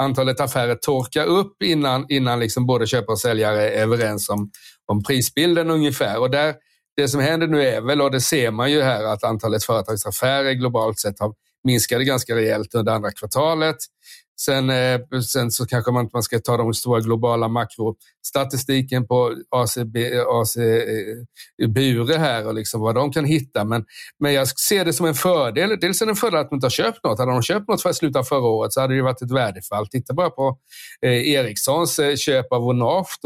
antalet 0.01 0.39
affärer 0.39 0.75
torkar 0.75 1.25
upp 1.25 1.63
innan, 1.63 2.05
innan 2.09 2.39
liksom 2.39 2.65
både 2.65 2.87
köpare 2.87 3.11
och 3.11 3.19
säljare 3.19 3.69
är 3.69 3.81
överens 3.81 4.29
om, 4.29 4.51
om 4.85 5.03
prisbilden 5.03 5.69
ungefär. 5.69 6.19
Och 6.19 6.31
där, 6.31 6.53
det 6.97 7.07
som 7.07 7.21
händer 7.21 7.47
nu 7.47 7.63
är 7.63 7.81
väl, 7.81 8.01
och 8.01 8.11
det 8.11 8.21
ser 8.21 8.51
man 8.51 8.71
ju 8.71 8.81
här, 8.81 9.03
att 9.03 9.23
antalet 9.23 9.63
företagsaffärer 9.63 10.51
globalt 10.51 10.99
sett 10.99 11.19
har 11.19 11.33
minskade 11.63 12.03
ganska 12.03 12.35
rejält 12.35 12.75
under 12.75 12.91
andra 12.91 13.11
kvartalet. 13.11 13.77
Sen, 14.41 14.69
eh, 14.69 15.01
sen 15.31 15.51
så 15.51 15.65
kanske 15.65 15.91
man 15.91 16.03
inte 16.03 16.21
ska 16.21 16.39
ta 16.39 16.57
de 16.57 16.73
stora 16.73 16.99
globala 16.99 17.47
makrostatistiken 17.47 19.07
på 19.07 19.35
ACB, 19.49 19.97
AC 20.27 20.57
eh, 20.57 21.69
Bure 21.69 22.17
här 22.17 22.47
och 22.47 22.53
liksom 22.53 22.81
vad 22.81 22.95
de 22.95 23.11
kan 23.11 23.25
hitta. 23.25 23.65
Men, 23.65 23.85
men 24.19 24.33
jag 24.33 24.47
ser 24.47 24.85
det 24.85 24.93
som 24.93 25.05
en 25.05 25.13
fördel. 25.13 25.77
Dels 25.81 26.01
är 26.01 26.05
det 26.05 26.11
en 26.11 26.15
fördel 26.15 26.39
att 26.39 26.49
de 26.49 26.55
inte 26.55 26.65
har 26.65 26.71
köpt 26.71 27.03
något. 27.03 27.19
Hade 27.19 27.31
de 27.31 27.41
köpt 27.41 27.67
något 27.67 27.81
för 27.81 27.89
att 27.89 27.95
sluta 27.95 28.23
förra 28.23 28.47
året 28.47 28.73
så 28.73 28.81
hade 28.81 28.95
det 28.95 29.01
varit 29.01 29.21
ett 29.21 29.31
värdefall. 29.31 29.87
Titta 29.87 30.13
bara 30.13 30.29
på 30.29 30.57
eh, 31.01 31.29
Ericssons 31.29 31.99
eh, 31.99 32.15
köp 32.15 32.51
av 32.51 32.67
Onaft. 32.67 33.21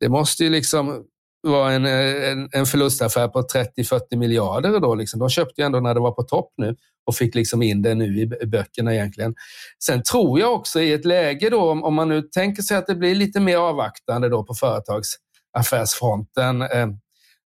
Det 0.00 0.08
måste 0.08 0.44
ju 0.44 0.50
liksom 0.50 1.04
var 1.46 1.70
en, 1.70 1.86
en, 1.86 2.48
en 2.52 2.66
förlustaffär 2.66 3.28
på 3.28 3.42
30-40 3.42 4.16
miljarder. 4.16 4.80
Då, 4.80 4.94
liksom. 4.94 5.20
De 5.20 5.30
köpte 5.30 5.60
ju 5.60 5.64
ändå 5.64 5.80
när 5.80 5.94
det 5.94 6.00
var 6.00 6.12
på 6.12 6.22
topp 6.22 6.52
nu 6.56 6.76
och 7.06 7.14
fick 7.14 7.34
liksom 7.34 7.62
in 7.62 7.82
det 7.82 7.94
nu 7.94 8.20
i 8.42 8.46
böckerna 8.46 8.94
egentligen. 8.94 9.34
Sen 9.84 10.02
tror 10.02 10.40
jag 10.40 10.54
också 10.54 10.80
i 10.80 10.92
ett 10.92 11.04
läge 11.04 11.50
då, 11.50 11.70
om 11.70 11.94
man 11.94 12.08
nu 12.08 12.22
tänker 12.22 12.62
sig 12.62 12.76
att 12.76 12.86
det 12.86 12.94
blir 12.94 13.14
lite 13.14 13.40
mer 13.40 13.56
avvaktande 13.56 14.28
då 14.28 14.44
på 14.44 14.54
företagsaffärsfronten, 14.54 16.62
eh, 16.62 16.88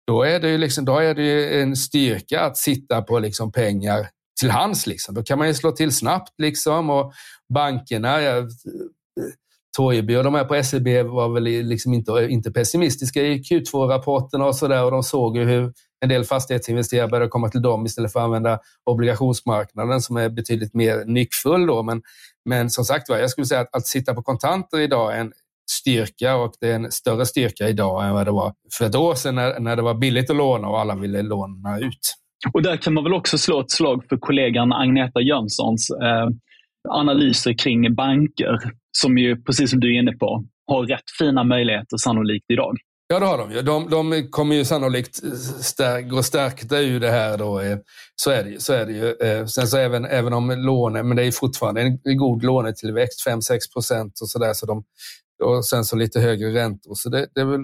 då 0.06 0.22
är 0.22 0.40
det 0.40 0.48
ju, 0.48 0.58
liksom, 0.58 0.84
då 0.84 0.98
är 0.98 1.14
det 1.14 1.60
en 1.60 1.76
styrka 1.76 2.40
att 2.40 2.56
sitta 2.56 3.02
på 3.02 3.18
liksom 3.18 3.52
pengar 3.52 4.08
till 4.40 4.50
hands. 4.50 4.86
Liksom. 4.86 5.14
Då 5.14 5.22
kan 5.22 5.38
man 5.38 5.48
ju 5.48 5.54
slå 5.54 5.72
till 5.72 5.92
snabbt. 5.92 6.34
Liksom, 6.38 6.90
och 6.90 7.12
bankerna, 7.54 8.18
Torgeby 9.76 10.16
och 10.16 10.24
de 10.24 10.34
här 10.34 10.44
på 10.44 10.62
SEB 10.62 11.06
var 11.06 11.28
väl 11.28 11.44
liksom 11.44 11.94
inte, 11.94 12.26
inte 12.30 12.50
pessimistiska 12.50 13.22
i 13.22 13.38
Q2-rapporterna 13.38 14.44
och 14.44 14.56
sådär. 14.56 14.84
Och 14.84 14.90
de 14.90 15.02
såg 15.02 15.36
ju 15.36 15.44
hur 15.44 15.72
en 16.00 16.08
del 16.08 16.24
fastighetsinvesterare 16.24 17.08
började 17.08 17.28
komma 17.28 17.48
till 17.48 17.62
dem 17.62 17.86
istället 17.86 18.12
för 18.12 18.20
att 18.20 18.24
använda 18.24 18.58
obligationsmarknaden 18.90 20.00
som 20.00 20.16
är 20.16 20.28
betydligt 20.28 20.74
mer 20.74 21.04
nyckfull. 21.04 21.66
Då. 21.66 21.82
Men, 21.82 22.02
men 22.44 22.70
som 22.70 22.84
sagt 22.84 23.08
var, 23.08 23.16
jag 23.16 23.30
skulle 23.30 23.46
säga 23.46 23.60
att, 23.60 23.76
att 23.76 23.86
sitta 23.86 24.14
på 24.14 24.22
kontanter 24.22 24.80
idag 24.80 25.16
är 25.16 25.20
en 25.20 25.32
styrka 25.70 26.36
och 26.36 26.52
det 26.60 26.70
är 26.70 26.74
en 26.74 26.92
större 26.92 27.26
styrka 27.26 27.68
idag 27.68 28.06
än 28.06 28.14
vad 28.14 28.26
det 28.26 28.32
var 28.32 28.52
för 28.78 28.84
ett 28.84 28.94
år 28.94 29.14
sedan 29.14 29.34
när, 29.34 29.60
när 29.60 29.76
det 29.76 29.82
var 29.82 29.94
billigt 29.94 30.30
att 30.30 30.36
låna 30.36 30.68
och 30.68 30.80
alla 30.80 30.94
ville 30.94 31.22
låna 31.22 31.78
ut. 31.78 32.14
Och 32.52 32.62
där 32.62 32.76
kan 32.76 32.94
man 32.94 33.04
väl 33.04 33.14
också 33.14 33.38
slå 33.38 33.60
ett 33.60 33.70
slag 33.70 34.04
för 34.08 34.16
kollegan 34.16 34.72
Agneta 34.72 35.20
Jönssons 35.20 35.90
eh, 35.90 36.28
analyser 36.88 37.52
kring 37.52 37.94
banker 37.94 38.58
som 38.98 39.18
ju, 39.18 39.42
precis 39.42 39.70
som 39.70 39.80
du 39.80 39.94
är 39.94 40.00
inne 40.00 40.12
på, 40.12 40.44
har 40.66 40.86
rätt 40.86 41.10
fina 41.18 41.44
möjligheter 41.44 41.96
sannolikt 41.96 42.44
idag. 42.48 42.76
Ja, 43.12 43.18
det 43.18 43.26
har 43.26 43.38
de 43.38 43.52
ju. 43.52 43.62
De, 43.62 43.90
de 43.90 44.28
kommer 44.30 44.56
ju 44.56 44.64
sannolikt 44.64 45.16
stärk, 45.62 46.08
gå 46.08 46.22
stärkta 46.22 46.78
ur 46.78 47.00
det 47.00 47.10
här. 47.10 47.38
Då. 47.38 47.60
Eh, 47.60 47.78
så 48.16 48.30
är 48.30 48.44
det 48.44 48.50
ju. 48.50 48.58
Så 48.58 48.72
är 48.72 48.86
det 48.86 48.92
ju. 48.92 49.28
Eh, 49.28 49.46
sen 49.46 49.66
så 49.66 49.78
även, 49.78 50.04
även 50.04 50.32
om 50.32 50.50
lånen, 50.50 51.08
men 51.08 51.16
det 51.16 51.24
är 51.24 51.32
fortfarande 51.32 51.80
en 52.04 52.16
god 52.16 52.44
lånetillväxt, 52.44 53.26
5-6 53.26 53.58
procent 53.72 54.20
och 54.20 54.28
sådär. 54.28 54.52
Så 54.52 54.66
de, 54.66 54.84
och 55.44 55.64
sen 55.64 55.84
så 55.84 55.96
lite 55.96 56.20
högre 56.20 56.54
räntor. 56.54 56.94
Så 56.94 57.08
det, 57.08 57.26
det, 57.34 57.40
är 57.40 57.44
väl, 57.44 57.60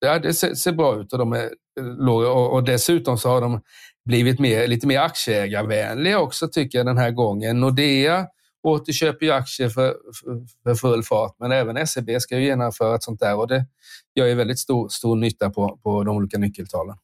ja, 0.00 0.18
det 0.18 0.34
ser, 0.34 0.54
ser, 0.54 0.72
bra 0.72 1.00
ut 1.00 1.12
och 1.12 1.18
de 1.18 1.32
är 1.32 1.44
eh, 1.80 1.84
låga. 1.84 2.28
Och, 2.28 2.52
och, 2.52 2.64
dessutom 2.64 3.18
så 3.18 3.28
har 3.28 3.40
de 3.40 3.60
blivit 4.04 4.40
mer, 4.40 4.68
lite 4.68 4.86
mer 4.86 5.00
aktieägarvänliga 5.00 6.18
också 6.18 6.48
tycker 6.48 6.78
jag 6.78 6.86
den 6.86 6.98
här 6.98 7.10
gången. 7.10 7.60
Nordea 7.60 8.26
återköper 8.62 9.26
ju 9.26 9.32
aktier 9.32 9.68
för, 9.68 9.94
för, 10.20 10.40
för, 10.62 10.74
full 10.74 11.02
fart, 11.02 11.36
men 11.38 11.52
även 11.52 11.86
SEB 11.86 12.10
ska 12.20 12.38
ju 12.38 12.44
genomföra 12.44 12.94
ett 12.94 13.02
sånt 13.02 13.20
där 13.20 13.36
och 13.36 13.48
det 13.48 13.66
gör 14.14 14.26
ju 14.26 14.34
väldigt 14.34 14.58
stor, 14.58 14.88
stor 14.88 15.16
nytta 15.16 15.50
på, 15.50 15.78
på 15.82 16.04
de 16.04 16.16
olika 16.16 16.38
nyckeltalen. 16.38 16.96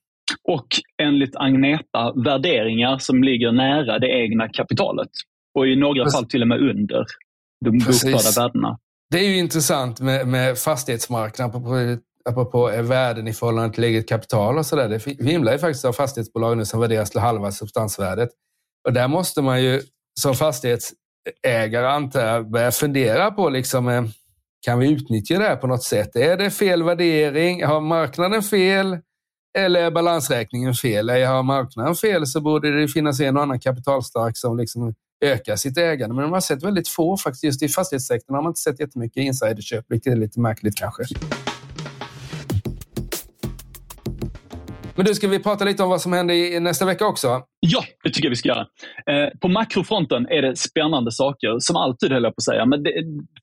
Och 0.42 0.66
enligt 1.02 1.36
Agneta 1.36 2.12
värderingar 2.24 2.98
som 2.98 3.22
ligger 3.22 3.52
nära 3.52 3.98
det 3.98 4.08
egna 4.08 4.48
kapitalet 4.48 5.10
och 5.54 5.66
i 5.66 5.76
några 5.76 6.04
Precis. 6.04 6.18
fall 6.18 6.26
till 6.26 6.42
och 6.42 6.48
med 6.48 6.60
under 6.60 7.04
de 7.64 7.70
bokförda 7.70 8.42
värdena. 8.42 8.78
Det 9.10 9.18
är 9.18 9.28
ju 9.28 9.38
intressant 9.38 10.00
med, 10.00 10.28
med 10.28 10.58
fastighetsmarknaden 10.58 11.56
apropå, 11.56 12.00
apropå 12.24 12.82
värden 12.82 13.28
i 13.28 13.32
förhållande 13.32 13.74
till 13.74 13.84
eget 13.84 14.08
kapital 14.08 14.58
och 14.58 14.66
sådär. 14.66 14.88
Det 14.88 15.06
vimlar 15.06 15.52
ju 15.52 15.58
faktiskt 15.58 15.84
av 15.84 15.92
fastighetsbolag 15.92 16.56
nu 16.56 16.64
som 16.64 16.80
värderas 16.80 17.10
till 17.10 17.20
halva 17.20 17.52
substansvärdet. 17.52 18.28
Och 18.86 18.92
där 18.92 19.08
måste 19.08 19.42
man 19.42 19.62
ju 19.62 19.80
som 20.20 20.34
fastighets 20.34 20.92
ägare 21.42 21.86
antar 21.86 22.26
jag 22.26 22.50
börjar 22.50 22.70
fundera 22.70 23.30
på 23.30 23.48
liksom, 23.48 23.88
eh, 23.88 24.04
kan 24.60 24.78
vi 24.78 24.90
utnyttja 24.90 25.38
det 25.38 25.44
här 25.44 25.56
på 25.56 25.66
något 25.66 25.82
sätt? 25.82 26.16
Är 26.16 26.36
det 26.36 26.50
fel 26.50 26.82
värdering? 26.82 27.64
Har 27.64 27.80
marknaden 27.80 28.42
fel? 28.42 28.98
Eller 29.58 29.80
är 29.80 29.90
balansräkningen 29.90 30.74
fel? 30.74 31.10
Har 31.10 31.42
marknaden 31.42 31.94
fel 31.94 32.26
så 32.26 32.40
borde 32.40 32.80
det 32.80 32.88
finnas 32.88 33.20
en 33.20 33.36
och 33.36 33.42
annan 33.42 33.60
kapitalstark 33.60 34.36
som 34.36 34.56
liksom 34.56 34.94
ökar 35.24 35.56
sitt 35.56 35.78
ägande. 35.78 36.14
Men 36.14 36.24
man 36.24 36.32
har 36.32 36.40
sett 36.40 36.62
väldigt 36.62 36.88
få 36.88 37.16
faktiskt. 37.16 37.44
Just 37.44 37.62
i 37.62 37.68
fastighetssektorn 37.68 38.34
har 38.34 38.42
man 38.42 38.50
inte 38.50 38.60
sett 38.60 38.80
jättemycket 38.80 39.22
insiderköp, 39.22 39.84
vilket 39.88 40.12
är 40.12 40.16
lite 40.16 40.40
märkligt 40.40 40.76
kanske. 40.76 41.02
Men 44.98 45.06
du, 45.06 45.14
ska 45.14 45.28
vi 45.28 45.38
prata 45.38 45.64
lite 45.64 45.82
om 45.82 45.90
vad 45.90 46.00
som 46.00 46.12
händer 46.12 46.34
i 46.34 46.60
nästa 46.60 46.86
vecka 46.86 47.06
också? 47.06 47.42
Ja, 47.60 47.84
det 48.04 48.10
tycker 48.10 48.26
jag 48.26 48.30
vi 48.30 48.36
ska 48.36 48.48
göra. 48.48 48.66
Eh, 49.10 49.28
på 49.40 49.48
makrofronten 49.48 50.26
är 50.30 50.42
det 50.42 50.56
spännande 50.58 51.12
saker, 51.12 51.56
som 51.58 51.76
alltid 51.76 52.12
höll 52.12 52.22
jag 52.22 52.32
på 52.32 52.40
att 52.40 52.44
säga. 52.44 52.66
Men 52.66 52.82
det, 52.82 52.92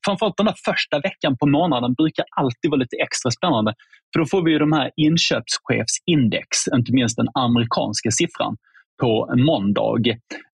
framförallt 0.06 0.36
den 0.36 0.46
där 0.46 0.54
första 0.64 1.00
veckan 1.00 1.36
på 1.36 1.46
månaden 1.46 1.94
brukar 1.94 2.24
alltid 2.36 2.70
vara 2.70 2.78
lite 2.78 2.96
extra 2.96 3.30
spännande. 3.30 3.74
För 4.12 4.20
då 4.20 4.26
får 4.26 4.42
vi 4.44 4.50
ju 4.50 4.58
de 4.58 4.72
här 4.72 4.90
inköpschefsindex, 4.96 6.48
inte 6.76 6.92
minst 6.92 7.16
den 7.16 7.28
amerikanska 7.34 8.10
siffran, 8.10 8.56
på 9.00 9.34
måndag. 9.36 10.08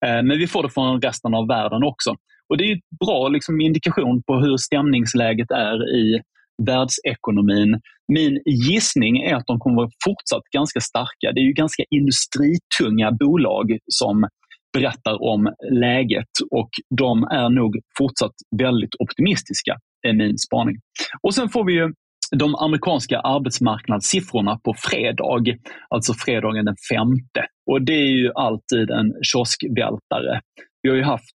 Eh, 0.05 0.23
men 0.23 0.37
vi 0.37 0.47
får 0.47 0.63
det 0.63 0.69
från 0.69 1.01
resten 1.01 1.33
av 1.33 1.47
världen 1.47 1.83
också. 1.83 2.15
Och 2.49 2.57
Det 2.57 2.63
är 2.63 2.71
en 2.71 2.81
bra 3.05 3.27
liksom, 3.27 3.61
indikation 3.61 4.23
på 4.23 4.33
hur 4.35 4.57
stämningsläget 4.57 5.51
är 5.51 5.95
i 5.95 6.21
världsekonomin. 6.65 7.79
Min 8.07 8.41
gissning 8.45 9.17
är 9.17 9.35
att 9.35 9.47
de 9.47 9.59
kommer 9.59 9.75
vara 9.75 9.89
fortsatt 10.05 10.43
ganska 10.55 10.79
starka. 10.79 11.31
Det 11.33 11.39
är 11.39 11.45
ju 11.45 11.53
ganska 11.53 11.83
industritunga 11.89 13.11
bolag 13.11 13.77
som 13.87 14.27
berättar 14.73 15.23
om 15.23 15.53
läget 15.71 16.33
och 16.51 16.69
de 16.97 17.23
är 17.23 17.49
nog 17.49 17.79
fortsatt 17.97 18.35
väldigt 18.57 18.95
optimistiska, 18.99 19.77
är 20.07 20.13
min 20.13 20.37
spaning. 20.37 20.75
Och 21.21 21.33
sen 21.33 21.49
får 21.49 21.65
vi 21.65 21.73
ju 21.73 21.93
de 22.35 22.55
amerikanska 22.55 23.19
arbetsmarknadssiffrorna 23.19 24.59
på 24.63 24.73
fredag, 24.77 25.57
alltså 25.89 26.13
fredagen 26.13 26.65
den 26.65 26.75
femte. 26.91 27.41
Och 27.71 27.81
det 27.81 27.93
är 27.93 28.15
ju 28.23 28.31
alltid 28.35 28.89
en 28.89 29.13
kioskvältare. 29.21 30.41
Vi 30.81 30.89
har 30.89 30.97
ju 30.97 31.03
haft 31.03 31.39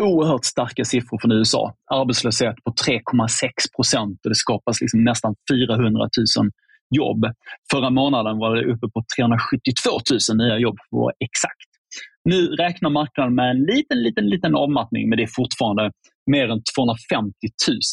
oerhört 0.00 0.44
starka 0.44 0.84
siffror 0.84 1.18
från 1.20 1.32
USA. 1.32 1.74
Arbetslöshet 1.90 2.56
på 2.64 2.70
3,6 2.70 3.48
procent 3.76 4.20
och 4.24 4.30
det 4.30 4.34
skapas 4.34 4.80
liksom 4.80 5.04
nästan 5.04 5.34
400 5.50 6.08
000 6.38 6.50
jobb. 6.96 7.24
Förra 7.72 7.90
månaden 7.90 8.38
var 8.38 8.56
det 8.56 8.64
uppe 8.64 8.86
på 8.94 9.04
372 9.16 9.90
000 10.30 10.46
nya 10.46 10.58
jobb 10.58 10.76
för 10.78 10.96
att 10.96 11.00
vara 11.00 11.14
exakt. 11.20 11.68
Nu 12.24 12.46
räknar 12.46 12.90
marknaden 12.90 13.34
med 13.34 13.50
en 13.50 13.62
liten, 13.62 14.02
liten, 14.02 14.28
liten 14.28 14.54
avmattning, 14.54 15.08
men 15.08 15.16
det 15.16 15.22
är 15.22 15.30
fortfarande 15.40 15.90
mer 16.30 16.48
än 16.48 16.62
250 16.76 17.32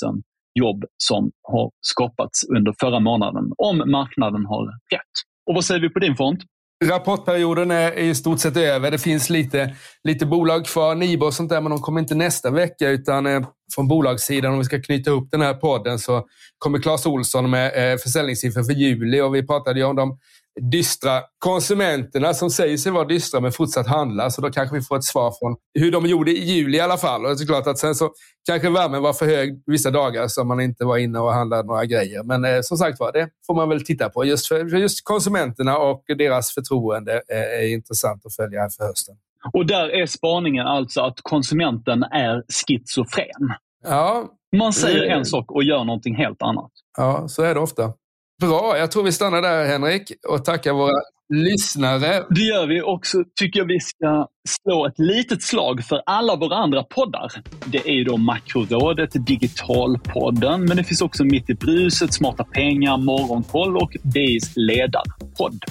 000 0.03 0.21
jobb 0.59 0.85
som 0.97 1.31
har 1.41 1.71
skapats 1.81 2.49
under 2.55 2.73
förra 2.79 2.99
månaden, 2.99 3.51
om 3.57 3.77
marknaden 3.77 4.45
har 4.45 4.65
rätt. 4.65 5.15
Och 5.47 5.55
vad 5.55 5.65
säger 5.65 5.81
vi 5.81 5.89
på 5.89 5.99
din 5.99 6.15
front? 6.15 6.43
Rapportperioden 6.83 7.71
är 7.71 7.91
i 7.91 8.15
stort 8.15 8.39
sett 8.39 8.57
över. 8.57 8.91
Det 8.91 8.97
finns 8.97 9.29
lite, 9.29 9.75
lite 10.03 10.25
bolag 10.25 10.65
kvar, 10.65 10.95
Nibo 10.95 11.25
och 11.25 11.33
sånt 11.33 11.49
där, 11.49 11.61
men 11.61 11.69
de 11.69 11.81
kommer 11.81 11.99
inte 12.01 12.15
nästa 12.15 12.51
vecka. 12.51 12.89
Utan 12.89 13.25
eh, 13.25 13.47
från 13.75 13.87
bolagssidan, 13.87 14.53
om 14.53 14.59
vi 14.59 14.65
ska 14.65 14.81
knyta 14.81 15.09
ihop 15.09 15.31
den 15.31 15.41
här 15.41 15.53
podden, 15.53 15.99
så 15.99 16.25
kommer 16.57 16.79
Clas 16.79 17.05
Olsson 17.05 17.49
med 17.49 17.91
eh, 17.91 17.97
försäljningssiffror 17.97 18.63
för 18.63 18.73
juli. 18.73 19.21
Och 19.21 19.35
vi 19.35 19.47
pratade 19.47 19.79
ju 19.79 19.85
om 19.85 19.95
de 19.95 20.17
dystra 20.61 21.21
konsumenterna 21.39 22.33
som 22.33 22.49
säger 22.49 22.77
sig 22.77 22.91
vara 22.91 23.05
dystra 23.05 23.39
men 23.39 23.51
fortsatt 23.51 23.87
handla. 23.87 24.29
Så 24.29 24.41
då 24.41 24.51
kanske 24.51 24.75
vi 24.75 24.81
får 24.81 24.97
ett 24.97 25.03
svar 25.03 25.33
från 25.39 25.55
hur 25.79 25.91
de 25.91 26.05
gjorde 26.05 26.31
i 26.31 26.43
juli 26.43 26.77
i 26.77 26.81
alla 26.81 26.97
fall. 26.97 27.25
Och 27.25 27.37
det 27.37 27.43
är 27.43 27.47
klart 27.47 27.67
att 27.67 27.77
sen 27.77 27.95
så 27.95 28.11
kanske 28.47 28.69
värmen 28.69 29.01
var 29.01 29.13
för 29.13 29.25
hög 29.25 29.63
vissa 29.65 29.91
dagar 29.91 30.27
så 30.27 30.43
man 30.43 30.59
inte 30.59 30.85
var 30.85 30.97
inne 30.97 31.19
och 31.19 31.33
handlade 31.33 31.63
några 31.63 31.85
grejer. 31.85 32.23
Men 32.23 32.45
eh, 32.45 32.61
som 32.61 32.77
sagt 32.77 32.99
var, 32.99 33.11
det 33.11 33.29
får 33.47 33.55
man 33.55 33.69
väl 33.69 33.85
titta 33.85 34.09
på. 34.09 34.25
Just 34.25 34.47
för, 34.47 34.69
för 34.69 34.77
just 34.77 35.03
konsumenterna 35.03 35.77
och 35.77 36.03
deras 36.17 36.53
förtroende 36.53 37.13
eh, 37.13 37.63
är 37.63 37.73
intressant 37.73 38.25
att 38.25 38.35
följa 38.35 38.61
här 38.61 38.69
för 38.69 38.83
hösten. 38.83 39.15
Och 39.53 39.65
där 39.65 39.89
är 39.89 40.05
spaningen 40.05 40.67
alltså 40.67 41.01
att 41.01 41.19
konsumenten 41.21 42.03
är 42.03 42.43
schizofren. 42.49 43.53
Ja. 43.83 44.29
Man 44.57 44.73
säger 44.73 45.03
en 45.03 45.25
sak 45.25 45.51
och 45.51 45.63
gör 45.63 45.83
någonting 45.83 46.15
helt 46.15 46.41
annat. 46.41 46.71
Ja, 46.97 47.27
så 47.27 47.43
är 47.43 47.53
det 47.53 47.59
ofta. 47.59 47.93
Bra, 48.41 48.77
jag 48.77 48.91
tror 48.91 49.03
vi 49.03 49.11
stannar 49.11 49.41
där 49.41 49.65
Henrik 49.65 50.11
och 50.27 50.45
tackar 50.45 50.73
våra 50.73 51.01
lyssnare. 51.33 52.23
Det 52.29 52.41
gör 52.41 52.67
vi 52.67 52.81
också. 52.81 53.23
tycker 53.39 53.59
jag 53.59 53.67
vi 53.67 53.79
ska 53.79 54.27
slå 54.47 54.87
ett 54.87 54.99
litet 54.99 55.43
slag 55.43 55.83
för 55.83 56.01
alla 56.05 56.35
våra 56.35 56.55
andra 56.55 56.83
poddar. 56.83 57.31
Det 57.65 57.89
är 57.89 57.93
ju 57.93 58.03
då 58.03 58.17
Makrorådet, 58.17 59.09
Digitalpodden, 59.13 60.65
men 60.65 60.77
det 60.77 60.83
finns 60.83 61.01
också 61.01 61.23
Mitt 61.23 61.49
i 61.49 61.53
bruset, 61.53 62.13
Smarta 62.13 62.43
pengar, 62.43 62.97
Morgonkoll 62.97 63.77
och 63.77 63.91
DIs 64.01 64.51
ledarpodd. 64.55 65.63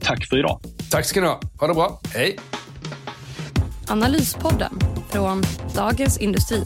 Tack 0.00 0.26
för 0.26 0.38
idag. 0.38 0.60
Tack 0.90 1.04
ska 1.04 1.20
ni 1.20 1.26
ha. 1.26 1.40
Ha 1.60 1.66
det 1.66 1.74
bra. 1.74 2.00
Hej! 2.14 2.38
Analyspodden 3.88 4.78
från 5.10 5.42
Dagens 5.74 6.18
Industri. 6.18 6.64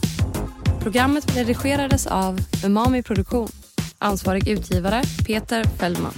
Programmet 0.83 1.37
redigerades 1.37 2.07
av 2.07 2.39
Umami 2.65 3.03
Produktion. 3.03 3.47
Ansvarig 3.99 4.47
utgivare 4.47 5.03
Peter 5.27 5.63
Fellman. 5.63 6.13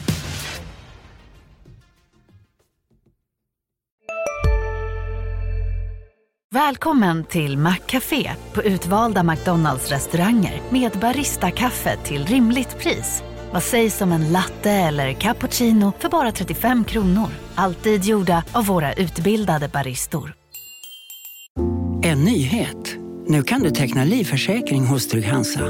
Välkommen 6.51 7.23
till 7.23 7.57
Maccafé 7.57 8.31
på 8.53 8.63
utvalda 8.63 9.23
McDonalds 9.23 9.89
restauranger 9.89 10.61
med 10.69 10.91
Baristakaffe 10.91 11.97
till 11.97 12.25
rimligt 12.25 12.77
pris. 12.77 13.23
Vad 13.51 13.63
sägs 13.63 14.01
om 14.01 14.11
en 14.11 14.31
latte 14.31 14.71
eller 14.71 15.13
cappuccino 15.13 15.93
för 15.99 16.09
bara 16.09 16.31
35 16.31 16.83
kronor? 16.83 17.27
Alltid 17.55 18.03
gjorda 18.03 18.43
av 18.51 18.65
våra 18.65 18.93
utbildade 18.93 19.67
baristor. 19.67 20.33
En 22.03 22.23
nyhet. 22.23 22.95
Nu 23.27 23.43
kan 23.43 23.61
du 23.61 23.71
teckna 23.71 24.03
livförsäkring 24.03 24.85
hos 24.85 25.07
Trygg-Hansa. 25.07 25.69